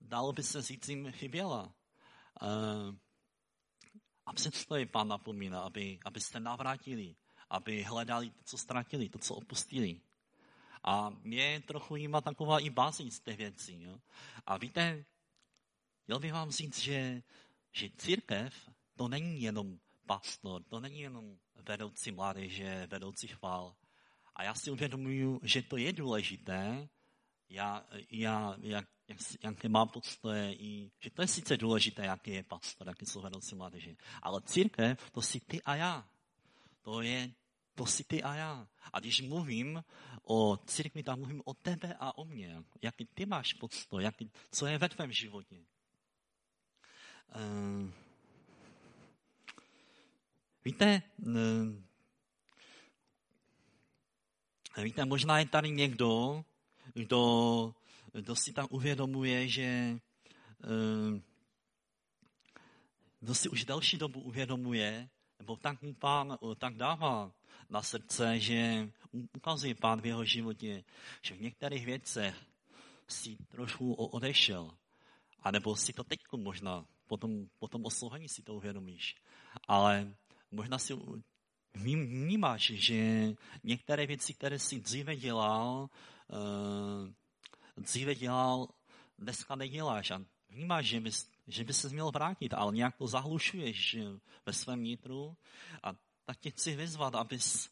dalo 0.00 0.32
by 0.32 0.42
se 0.42 0.62
říct, 0.62 0.88
jim 0.88 1.12
chyběla. 1.12 1.72
Uh, 2.42 2.96
a 4.26 4.32
přesto 4.32 4.76
je 4.76 4.86
pán 4.86 5.08
napomíná, 5.08 5.60
aby, 5.60 5.98
abyste 6.04 6.40
navrátili, 6.40 7.16
aby 7.50 7.82
hledali 7.82 8.30
to, 8.30 8.42
co 8.44 8.58
ztratili, 8.58 9.08
to, 9.08 9.18
co 9.18 9.34
opustili. 9.34 10.00
A 10.84 11.10
mě 11.10 11.62
trochu 11.66 11.96
jíma 11.96 12.20
taková 12.20 12.58
i 12.58 12.70
bází 12.70 13.10
z 13.10 13.20
té 13.20 13.36
věci. 13.36 13.78
Jo? 13.80 14.00
A 14.46 14.56
víte, 14.56 15.04
chtěl 16.02 16.18
bych 16.18 16.32
vám 16.32 16.50
říct, 16.50 16.78
že, 16.78 17.22
že 17.72 17.90
církev 17.96 18.70
to 18.96 19.08
není 19.08 19.42
jenom 19.42 19.78
pastor, 20.10 20.62
to 20.62 20.80
není 20.80 21.00
jenom 21.00 21.38
vedoucí 21.68 22.12
mládeže, 22.12 22.86
vedoucí 22.90 23.28
chvál. 23.28 23.76
A 24.36 24.42
já 24.42 24.54
si 24.54 24.70
uvědomuji, 24.70 25.40
že 25.42 25.62
to 25.62 25.76
je 25.76 25.92
důležité, 25.92 26.88
já, 27.48 27.86
já, 28.10 28.56
jak, 28.60 28.88
jak, 29.08 29.18
jaké 29.44 29.68
mám 29.68 29.88
postoje, 29.88 30.54
i, 30.54 30.90
že 31.00 31.10
to 31.10 31.22
je 31.22 31.28
sice 31.28 31.56
důležité, 31.56 32.04
jaký 32.04 32.30
je 32.30 32.42
pastor, 32.42 32.88
jaký 32.88 33.06
jsou 33.06 33.20
vedoucí 33.20 33.54
mládeže. 33.54 33.96
Ale 34.22 34.40
církev, 34.42 35.10
to 35.10 35.22
si 35.22 35.40
ty 35.40 35.62
a 35.62 35.74
já. 35.74 36.08
To 36.82 37.00
je, 37.00 37.32
to 37.74 37.86
si 37.86 38.04
ty 38.04 38.22
a 38.22 38.34
já. 38.34 38.68
A 38.92 39.00
když 39.00 39.20
mluvím 39.20 39.84
o 40.24 40.56
církvi, 40.56 41.02
tak 41.02 41.18
mluvím 41.18 41.42
o 41.44 41.54
tebe 41.54 41.96
a 42.00 42.18
o 42.18 42.24
mně. 42.24 42.62
Jaký 42.82 43.06
ty 43.06 43.26
máš 43.26 43.52
postoj, 43.52 44.02
jaký, 44.02 44.30
co 44.50 44.66
je 44.66 44.78
ve 44.78 44.88
tvém 44.88 45.12
životě. 45.12 45.64
Uh, 47.34 47.90
Víte, 50.64 51.02
víte, 54.82 55.04
možná 55.04 55.38
je 55.38 55.46
tady 55.46 55.70
někdo, 55.70 56.44
kdo, 56.94 57.74
kdo 58.12 58.36
si 58.36 58.52
tam 58.52 58.66
uvědomuje, 58.70 59.48
že 59.48 59.98
kdo 63.20 63.34
si 63.34 63.48
už 63.48 63.64
další 63.64 63.98
dobu 63.98 64.20
uvědomuje, 64.20 65.08
nebo 65.38 65.56
tak 65.56 65.82
mu 65.82 65.94
pán 65.94 66.38
tak 66.58 66.74
dává 66.74 67.32
na 67.70 67.82
srdce, 67.82 68.40
že 68.40 68.88
ukazuje 69.36 69.74
pán 69.74 70.00
v 70.00 70.06
jeho 70.06 70.24
životě, 70.24 70.84
že 71.22 71.34
v 71.34 71.40
některých 71.40 71.86
věcech 71.86 72.34
si 73.08 73.36
trošku 73.48 73.94
odešel. 73.94 74.70
A 75.42 75.50
nebo 75.50 75.76
si 75.76 75.92
to 75.92 76.04
teď 76.04 76.20
možná, 76.36 76.86
potom, 77.06 77.48
potom 77.58 77.84
oslouhaní 77.84 78.28
si 78.28 78.42
to 78.42 78.54
uvědomíš. 78.54 79.16
Ale 79.68 80.14
možná 80.50 80.78
si 80.78 80.94
vnímáš, 81.74 82.70
že 82.74 83.32
některé 83.64 84.06
věci, 84.06 84.34
které 84.34 84.58
jsi 84.58 84.80
dříve 84.80 85.16
dělal, 85.16 85.88
uh, 86.28 87.10
dříve 87.76 88.14
dělal, 88.14 88.68
dneska 89.18 89.54
neděláš 89.54 90.10
a 90.10 90.24
vnímáš, 90.48 90.86
že 90.86 91.00
bys, 91.00 91.30
že 91.46 91.64
bys 91.64 91.80
se 91.80 91.88
měl 91.88 92.10
vrátit, 92.10 92.54
ale 92.54 92.74
nějak 92.74 92.96
to 92.96 93.06
zahlušuješ 93.06 93.96
ve 94.46 94.52
svém 94.52 94.82
nitru 94.82 95.36
a 95.82 95.92
tak 96.24 96.38
tě 96.40 96.50
chci 96.50 96.76
vyzvat, 96.76 97.14
abys, 97.14 97.70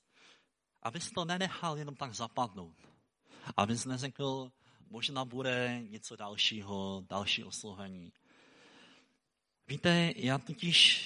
abys 0.83 1.11
to 1.11 1.25
nenechal 1.25 1.79
jenom 1.79 1.95
tak 1.95 2.15
zapadnout. 2.15 2.77
Abys 3.57 3.85
neřekl, 3.85 4.53
možná 4.91 5.25
bude 5.25 5.83
něco 5.89 6.17
dalšího, 6.17 7.05
další 7.09 7.45
oslovení. 7.45 8.13
Víte, 9.69 10.13
já 10.17 10.39
totiž 10.39 11.05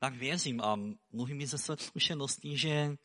tak 0.00 0.14
věřím 0.14 0.60
a 0.60 0.78
mluvím 1.12 1.36
mi 1.36 1.46
ze 1.46 1.58
své 1.58 1.76
zkušeností, 1.76 2.56
že, 2.56 2.96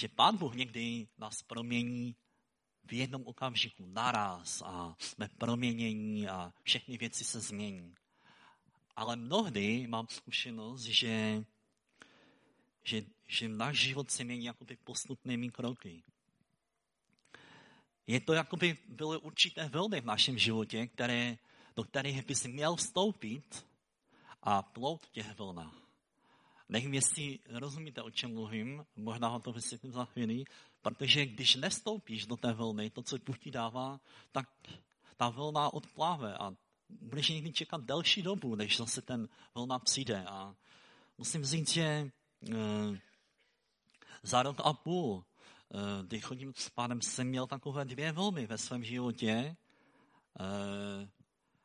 že 0.00 0.08
Pán 0.08 0.36
Bůh 0.36 0.54
někdy 0.54 1.08
nás 1.18 1.42
promění 1.42 2.16
v 2.84 2.92
jednom 2.92 3.22
okamžiku, 3.26 3.86
naraz 3.86 4.62
a 4.62 4.96
jsme 4.98 5.28
proměnění 5.38 6.28
a 6.28 6.52
všechny 6.62 6.98
věci 6.98 7.24
se 7.24 7.40
změní. 7.40 7.94
Ale 8.96 9.16
mnohdy 9.16 9.86
mám 9.86 10.06
zkušenost, 10.10 10.82
že, 10.82 11.44
že, 12.82 13.02
že 13.26 13.48
náš 13.48 13.78
život 13.78 14.10
se 14.10 14.24
mění 14.24 14.44
jakoby 14.44 14.76
postupnými 14.76 15.50
kroky. 15.50 16.02
Je 18.06 18.20
to, 18.20 18.32
jako 18.32 18.56
by 18.56 18.78
byly 18.88 19.18
určité 19.18 19.68
vlny 19.68 20.00
v 20.00 20.04
našem 20.06 20.38
životě, 20.38 20.86
které, 20.86 21.38
do 21.76 21.84
kterých 21.84 22.26
bys 22.26 22.46
měl 22.46 22.76
vstoupit 22.76 23.65
a 24.42 24.62
plout 24.62 25.06
těch 25.12 25.38
vlnách. 25.38 25.86
Nevím, 26.68 26.94
jestli 26.94 27.38
rozumíte, 27.48 28.02
o 28.02 28.10
čem 28.10 28.34
mluvím, 28.34 28.86
možná 28.96 29.28
ho 29.28 29.40
to 29.40 29.52
vysvětlím 29.52 29.92
za 29.92 30.04
chvíli, 30.04 30.44
protože 30.82 31.26
když 31.26 31.54
nestoupíš 31.54 32.26
do 32.26 32.36
té 32.36 32.52
vlny, 32.52 32.90
to, 32.90 33.02
co 33.02 33.18
Bůh 33.26 33.38
ti 33.38 33.50
dává, 33.50 34.00
tak 34.32 34.48
ta 35.16 35.28
vlna 35.28 35.72
odpláve 35.72 36.38
a 36.38 36.52
budeš 36.88 37.28
někdy 37.28 37.52
čekat 37.52 37.84
delší 37.84 38.22
dobu, 38.22 38.54
než 38.54 38.76
zase 38.76 39.02
ten 39.02 39.28
vlna 39.54 39.78
přijde. 39.78 40.24
A 40.26 40.54
musím 41.18 41.44
říct, 41.44 41.72
že 41.72 42.10
uh, 42.48 42.96
za 44.22 44.42
rok 44.42 44.56
a 44.64 44.72
půl, 44.72 45.14
uh, 45.14 45.24
kdy 46.06 46.20
chodím 46.20 46.52
s 46.56 46.70
pánem, 46.70 47.02
jsem 47.02 47.26
měl 47.26 47.46
takové 47.46 47.84
dvě 47.84 48.12
vlny 48.12 48.46
ve 48.46 48.58
svém 48.58 48.84
životě. 48.84 49.56
Uh, 50.40 51.08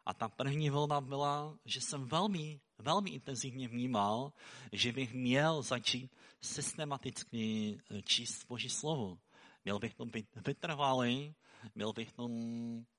a 0.06 0.14
ta 0.14 0.30
první 0.30 0.70
vlna 0.70 1.02
byla, 1.02 1.58
že 1.66 1.82
jsem 1.82 2.06
velmi 2.06 2.60
velmi 2.82 3.10
intenzivně 3.10 3.68
vnímal, 3.68 4.34
že 4.72 4.92
bych 4.92 5.14
měl 5.14 5.62
začít 5.62 6.16
systematicky 6.42 7.78
eh, 7.78 8.02
číst 8.02 8.46
Boží 8.48 8.70
slovo. 8.70 9.18
Měl 9.66 9.80
bych 9.80 9.94
to 9.94 10.06
být 10.06 10.28
vytrvalý, 10.48 11.36
měl 11.76 11.94
bych 11.94 12.12
to 12.12 12.28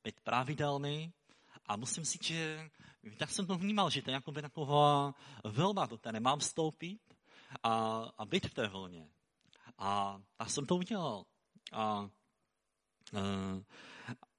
být 0.04 0.20
pravidelný 0.22 1.12
a 1.66 1.76
musím 1.76 2.04
si, 2.04 2.18
že 2.22 2.70
tak 3.18 3.30
jsem 3.30 3.46
to 3.46 3.58
vnímal, 3.58 3.90
že 3.90 4.02
to 4.02 4.10
je 4.10 4.14
jako 4.14 4.32
by 4.32 4.42
taková 4.42 5.14
vlna, 5.44 5.86
do 5.86 5.98
které 5.98 6.20
mám 6.20 6.38
vstoupit 6.38 7.00
a, 7.62 7.72
a 8.18 8.24
být 8.24 8.46
v 8.46 8.54
té 8.54 8.68
vlně. 8.68 9.08
A 9.78 10.20
tak 10.36 10.50
jsem 10.50 10.66
to 10.66 10.76
udělal. 10.76 11.24
A, 11.72 12.08
uh, 13.12 13.62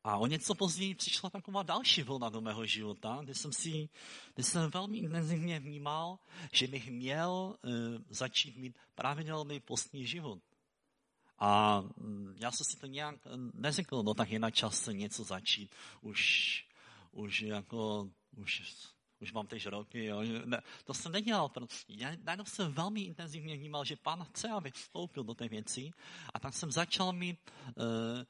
a 0.03 0.17
o 0.17 0.27
něco 0.27 0.55
později 0.55 0.95
přišla 0.95 1.29
taková 1.29 1.63
další 1.63 2.03
vlna 2.03 2.29
do 2.29 2.41
mého 2.41 2.65
života, 2.65 3.19
kdy 3.23 3.35
jsem 3.35 3.53
si, 3.53 3.89
kdy 4.33 4.43
jsem 4.43 4.71
velmi 4.71 4.97
intenzivně 4.97 5.59
vnímal, 5.59 6.19
že 6.51 6.67
bych 6.67 6.91
měl 6.91 7.55
uh, 7.63 7.71
začít 8.09 8.57
mít 8.57 8.77
pravidelný 8.95 9.59
postní 9.59 10.07
život. 10.07 10.39
A 11.39 11.79
um, 11.79 12.35
já 12.37 12.51
jsem 12.51 12.65
si 12.71 12.79
to 12.79 12.87
nějak 12.87 13.15
eh, 13.25 13.29
neřekl, 13.53 14.03
no 14.03 14.13
tak 14.13 14.29
je 14.29 14.39
na 14.39 14.51
čas 14.51 14.87
něco 14.87 15.23
začít. 15.23 15.71
Už, 16.01 16.19
už 17.11 17.41
jako, 17.41 18.09
už 18.37 18.61
už 19.23 19.33
mám 19.33 19.47
teď 19.47 19.67
roky, 19.67 20.05
jo. 20.05 20.21
Ne, 20.45 20.61
to 20.85 20.93
jsem 20.93 21.11
nedělal, 21.11 21.51
já 21.87 22.11
najednou 22.23 22.45
jsem 22.45 22.73
velmi 22.73 23.01
intenzivně 23.01 23.57
vnímal, 23.57 23.85
že 23.85 23.95
pán 23.95 24.23
chce, 24.23 24.49
aby 24.49 24.71
vstoupil 24.71 25.23
do 25.23 25.33
té 25.33 25.47
věci 25.47 25.91
a 26.33 26.39
tak 26.39 26.53
jsem 26.53 26.71
začal 26.71 27.13
mít 27.13 27.39
uh, 27.65 27.83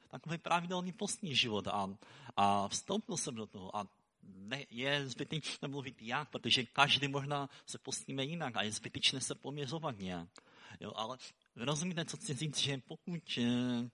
takový 0.07 0.37
pravidelný 0.37 0.91
postní 0.91 1.35
život 1.35 1.67
a, 1.67 1.89
a 2.37 2.67
vstoupil 2.67 3.17
jsem 3.17 3.35
do 3.35 3.45
toho 3.45 3.75
a 3.75 3.87
ne, 4.23 4.65
je 4.69 5.09
zbytečné 5.09 5.67
mluvit 5.67 6.01
jak, 6.01 6.29
protože 6.29 6.63
každý 6.63 7.07
možná 7.07 7.49
se 7.65 7.77
postíme 7.77 8.23
jinak 8.23 8.57
a 8.57 8.61
je 8.61 8.71
zbytečné 8.71 9.21
se 9.21 9.35
poměřovat 9.35 9.99
nějak. 9.99 10.29
Jo, 10.79 10.93
ale 10.95 11.17
rozumíte, 11.55 12.05
co 12.05 12.17
chci 12.17 12.33
říct, 12.33 12.57
že 12.57 12.81
pokud 12.87 13.37
uh, 13.37 13.87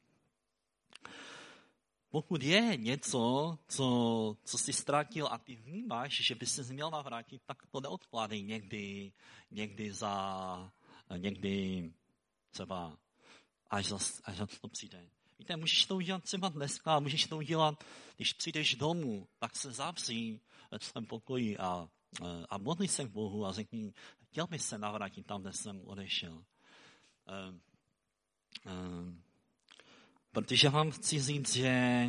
pokud 2.09 2.43
je 2.43 2.77
něco, 2.77 3.57
co, 3.67 4.37
co 4.43 4.57
jsi 4.57 4.73
ztratil 4.73 5.27
a 5.31 5.37
ty 5.37 5.55
vnímáš, 5.55 6.25
že 6.25 6.35
by 6.35 6.45
se 6.45 6.73
měl 6.73 6.91
navrátit, 6.91 7.41
tak 7.45 7.65
to 7.67 7.81
neodkládej 7.81 8.43
někdy, 8.43 9.11
někdy 9.51 9.93
za, 9.93 10.71
někdy 11.17 11.93
třeba 12.51 12.97
až 13.69 13.85
za, 13.85 13.97
až 14.23 14.37
za 14.37 14.47
to 14.61 14.67
přijde. 14.67 15.09
Víte, 15.39 15.57
můžeš 15.57 15.85
to 15.85 15.95
udělat 15.95 16.23
třeba 16.23 16.49
dneska, 16.49 16.99
můžeš 16.99 17.25
to 17.25 17.37
udělat, 17.37 17.83
když 18.15 18.33
přijdeš 18.33 18.75
domů, 18.75 19.27
tak 19.39 19.55
se 19.55 19.71
zavří 19.71 20.41
v 20.77 20.85
svém 20.85 21.05
pokoji 21.05 21.57
a, 21.57 21.89
a 22.49 22.57
modli 22.57 22.87
se 22.87 23.05
k 23.05 23.11
Bohu 23.11 23.45
a 23.45 23.51
řekni, 23.51 23.93
chtěl 24.23 24.47
bych 24.47 24.61
se 24.61 24.77
navrátit 24.77 25.25
tam, 25.25 25.41
kde 25.41 25.53
jsem 25.53 25.81
odešel. 25.85 26.33
Um, 26.33 27.61
um, 28.65 29.23
Protože 30.31 30.69
vám 30.69 30.91
chci 30.91 31.19
říct, 31.19 31.53
že 31.53 32.05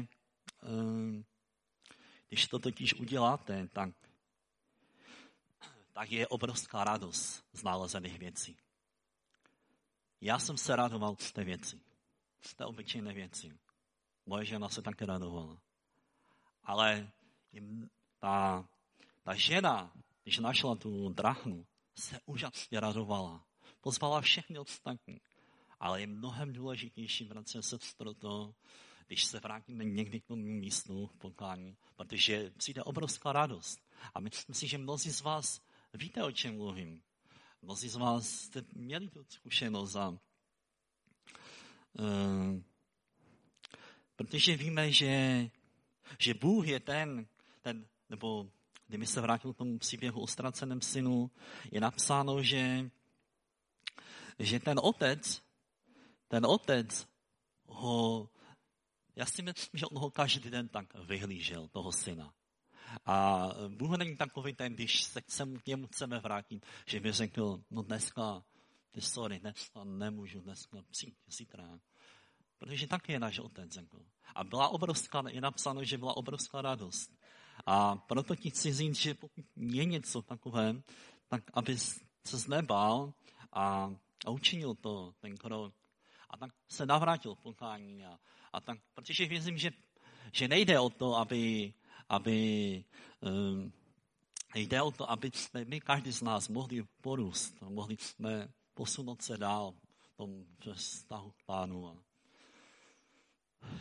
um, 0.63 1.25
když 2.29 2.47
to 2.47 2.59
totiž 2.59 2.95
uděláte, 2.95 3.69
tak, 3.69 3.91
tak 5.93 6.11
je 6.11 6.29
obrovská 6.29 6.85
radost 6.85 7.45
z 7.53 7.63
nalezených 7.63 8.19
věcí. 8.19 8.57
Já 10.21 10.39
jsem 10.39 10.57
se 10.57 10.77
radoval 10.77 11.17
z 11.19 11.33
té 11.33 11.45
věci. 11.45 11.81
Z 12.41 12.55
té 12.55 12.65
obyčejné 12.65 13.13
věci. 13.13 13.59
Moje 14.27 14.45
žena 14.45 14.69
se 14.69 14.83
také 14.83 15.07
radovala. 15.07 15.61
Ale 16.63 17.11
ta, 18.19 18.69
ta 19.23 19.35
žena, 19.35 19.93
když 20.23 20.39
našla 20.39 20.75
tu 20.75 21.09
drachnu, 21.09 21.67
se 21.95 22.21
úžasně 22.27 22.81
radovala. 22.81 23.47
Pozvala 23.81 24.21
všechny 24.21 24.59
ostatní 24.59 25.21
ale 25.81 26.01
je 26.01 26.07
mnohem 26.07 26.53
důležitější, 26.53 27.25
bratře 27.25 27.59
a 27.59 27.63
sestro, 27.63 28.15
to, 28.15 28.55
když 29.07 29.25
se 29.25 29.41
vrátíme 29.41 29.85
někdy 29.85 30.21
k 30.21 30.27
tomu 30.27 30.43
místu 30.43 31.07
v 31.07 31.17
pokání, 31.17 31.77
protože 31.97 32.51
přijde 32.51 32.83
obrovská 32.83 33.33
radost. 33.33 33.81
A 34.15 34.21
myslím 34.21 34.55
si, 34.55 34.69
že 34.69 34.79
mnozí 34.79 35.11
z 35.11 35.21
vás 35.21 35.61
víte, 35.95 36.25
o 36.25 36.33
čem 36.33 36.57
mluvím. 36.57 37.03
Mnozí 37.63 37.89
z 37.89 37.97
vás 37.97 38.29
jste 38.29 38.65
měli 38.73 39.09
tu 39.09 39.25
zkušenost 39.29 39.97
a 39.97 40.09
uh, 40.09 40.19
protože 44.17 44.57
víme, 44.57 44.93
že, 44.93 45.47
že 46.19 46.35
Bůh 46.35 46.67
je 46.67 46.81
ten, 46.81 47.27
ten, 47.63 47.87
nebo 48.09 48.51
kdyby 48.87 49.07
se 49.07 49.21
vrátil 49.21 49.53
k 49.53 49.57
tomu 49.57 49.79
příběhu 49.79 50.21
o 50.21 50.27
ztraceném 50.27 50.81
synu, 50.81 51.31
je 51.71 51.81
napsáno, 51.81 52.43
že, 52.43 52.91
že 54.39 54.61
ten 54.61 54.81
otec 54.83 55.43
ten 56.31 56.47
otec 56.47 57.09
ho, 57.67 58.29
já 59.17 59.27
si 59.27 59.43
myslím, 59.43 59.79
že 59.79 59.87
on 59.87 59.99
ho 59.99 60.11
každý 60.11 60.51
den 60.51 60.69
tak 60.69 60.95
vyhlížel, 60.95 61.69
toho 61.69 61.93
syna. 61.93 62.35
A 63.07 63.47
Bůh 63.69 63.97
není 63.99 64.17
takový 64.17 64.55
ten, 64.55 64.75
když 64.75 65.03
se 65.03 65.21
k 65.63 65.67
němu 65.67 65.87
chceme 65.87 66.19
vrátit, 66.19 66.67
že 66.87 67.01
by 67.01 67.13
řekl, 67.13 67.63
no 67.71 67.83
dneska, 67.83 68.45
ty 68.91 69.01
sorry, 69.01 69.39
dneska 69.39 69.85
nemůžu, 69.85 70.41
dneska 70.41 70.79
přijít, 70.91 71.17
zítra. 71.27 71.81
Protože 72.59 72.87
tak 72.87 73.09
je 73.09 73.21
náš 73.21 73.39
otec 73.39 73.73
řekl. 73.73 74.03
A 74.35 74.45
byla 74.45 74.69
obrovská, 74.69 75.23
je 75.29 75.41
napsáno, 75.41 75.85
že 75.85 75.99
byla 75.99 76.17
obrovská 76.17 76.63
radost. 76.63 77.11
A 77.67 77.97
proto 77.97 78.37
ti 78.37 78.51
chci 78.51 78.73
říct, 78.73 78.97
že 78.97 79.15
pokud 79.15 79.45
je 79.57 79.85
něco 79.85 80.23
takové, 80.23 80.83
tak 81.29 81.43
aby 81.55 81.79
se 81.79 82.49
nebál 82.49 83.15
a, 83.53 83.95
a 84.27 84.31
učinil 84.31 84.75
to, 84.75 85.15
ten 85.21 85.37
krok, 85.37 85.75
a 86.31 86.37
tak 86.37 86.51
se 86.69 86.87
navrátil 86.87 87.35
pokání. 87.35 88.05
A, 88.05 88.19
a 88.53 88.61
tak, 88.61 88.79
protože 88.95 89.27
věřím, 89.27 89.59
že, 89.59 89.71
že 90.33 90.49
nejde 90.49 90.81
o 90.81 90.91
to, 90.91 91.17
aby, 91.17 91.75
aby 92.09 92.85
um, 93.21 93.73
jde 94.55 94.83
o 94.83 94.91
to, 94.91 95.11
aby 95.11 95.31
jsme 95.35 95.65
my, 95.65 95.81
každý 95.81 96.13
z 96.13 96.23
nás, 96.23 96.49
mohli 96.49 96.83
porůst, 97.01 97.63
mohli 97.63 97.97
jsme 97.97 98.49
posunout 98.75 99.23
se 99.23 99.37
dál 99.37 99.75
v 100.01 100.17
tom 100.17 100.45
vztahu 100.75 101.31
k 101.31 101.45
pánu. 101.47 102.03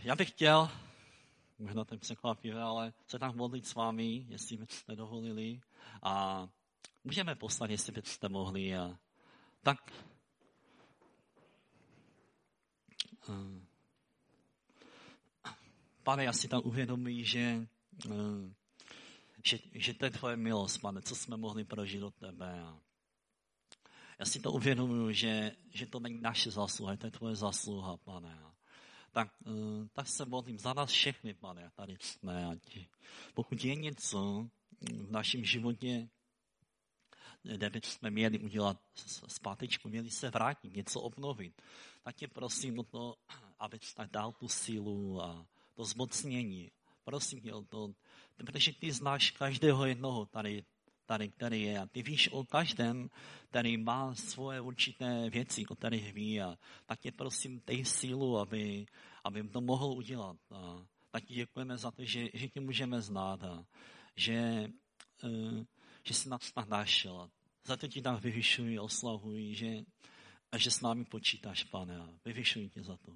Já 0.04 0.16
bych 0.16 0.30
chtěl, 0.30 0.70
možná 1.60 1.86
to 1.86 1.98
překvapivé, 1.98 2.62
ale 2.62 2.94
se 3.08 3.20
tak 3.20 3.36
modlit 3.36 3.68
s 3.68 3.76
vámi, 3.76 4.26
jestli 4.30 4.58
byste 4.58 4.96
dovolili. 4.96 5.62
A 6.04 6.48
můžeme 7.04 7.36
poslat, 7.36 7.70
jestli 7.70 7.94
byste 7.94 8.30
mohli. 8.30 8.76
A, 8.76 8.98
tak 9.62 9.92
uh, 9.92 10.10
pane, 16.04 16.24
já 16.24 16.34
si 16.34 16.48
tam 16.48 16.62
uvědomuji, 16.66 17.26
že, 17.26 17.68
uh, 18.06 18.52
že, 19.46 19.60
že 19.74 19.94
to 19.94 20.06
je 20.06 20.12
tvoje 20.12 20.38
milost, 20.38 20.82
pane, 20.82 21.02
co 21.02 21.16
jsme 21.16 21.38
mohli 21.38 21.64
prožít 21.66 22.04
od 22.04 22.16
tebe. 22.16 22.66
Já 24.20 24.26
si 24.26 24.40
to 24.40 24.52
uvědomuji, 24.52 25.14
že, 25.14 25.56
že 25.74 25.86
to 25.86 26.00
není 26.00 26.22
naše 26.22 26.52
zásluha, 26.52 26.98
to 26.98 27.08
je 27.08 27.12
tvoje 27.12 27.36
zásluha, 27.36 27.98
pane. 27.98 28.40
Tak, 29.12 29.30
uh, 29.46 29.88
tak 29.94 30.08
se 30.08 30.26
modlím 30.26 30.60
za 30.60 30.74
nás 30.74 30.90
všechny, 30.90 31.34
pane, 31.34 31.72
tady 31.76 31.98
jsme. 32.02 32.58
Pokud 33.34 33.64
je 33.64 33.76
něco 33.76 34.50
v 34.82 35.12
našem 35.12 35.46
životě, 35.46 36.10
kde 37.44 37.70
bychom 37.70 38.10
měli 38.10 38.40
udělat 38.40 38.78
zpátečku, 39.28 39.90
měli 39.90 40.10
se 40.10 40.30
vrátit, 40.30 40.76
něco 40.76 41.02
obnovit, 41.02 41.62
tak 42.04 42.16
tě 42.16 42.28
prosím 42.28 42.80
o 42.80 42.84
to, 42.84 43.16
aby 43.60 43.80
tak 43.96 44.12
dal 44.12 44.32
tu 44.32 44.48
sílu 44.48 45.22
a 45.22 45.46
to 45.74 45.86
zmocnění. 45.86 46.72
Prosím 47.04 47.42
tě 47.42 47.54
o 47.54 47.62
to, 47.62 47.94
protože 48.36 48.74
ty 48.74 48.92
znáš 48.92 49.32
každého 49.32 49.86
jednoho 49.86 50.26
tady, 50.26 50.64
tady, 51.06 51.30
který 51.30 51.62
je. 51.62 51.80
A 51.80 51.86
ty 51.86 52.04
víš 52.04 52.30
o 52.32 52.44
každém, 52.44 53.10
který 53.50 53.78
má 53.78 54.16
svoje 54.16 54.62
určité 54.62 55.30
věci, 55.30 55.66
o 55.68 55.76
kterých 55.76 56.14
ví. 56.14 56.42
A 56.42 56.58
tak 56.86 57.00
tě 57.00 57.12
prosím, 57.12 57.62
dej 57.68 57.86
sílu, 57.86 58.38
aby, 58.38 58.86
aby 59.24 59.44
to 59.44 59.62
mohl 59.62 59.86
udělat. 59.86 60.38
A 60.52 60.86
tak 61.12 61.24
ti 61.24 61.34
děkujeme 61.34 61.78
za 61.78 61.92
to, 61.92 62.06
že, 62.06 62.30
že 62.34 62.48
tě 62.48 62.60
můžeme 62.60 63.02
znát 63.02 63.44
a 63.44 63.66
že, 64.16 64.70
uh, 65.24 65.64
že 66.10 66.16
jsi 66.16 66.30
nás 66.30 66.54
našel. 66.68 67.30
Za 67.66 67.78
to 67.78 67.88
ti 67.88 68.02
tak 68.02 68.22
vyvyšuji, 68.22 68.80
oslavuji, 68.80 69.56
že, 69.56 69.86
a 70.52 70.58
že 70.58 70.72
s 70.72 70.82
námi 70.82 71.06
počítáš, 71.06 71.64
pane, 71.64 72.00
vyvyšuji 72.26 72.70
tě 72.70 72.84
za 72.84 72.98
to. 72.98 73.14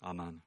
Amen. 0.00 0.42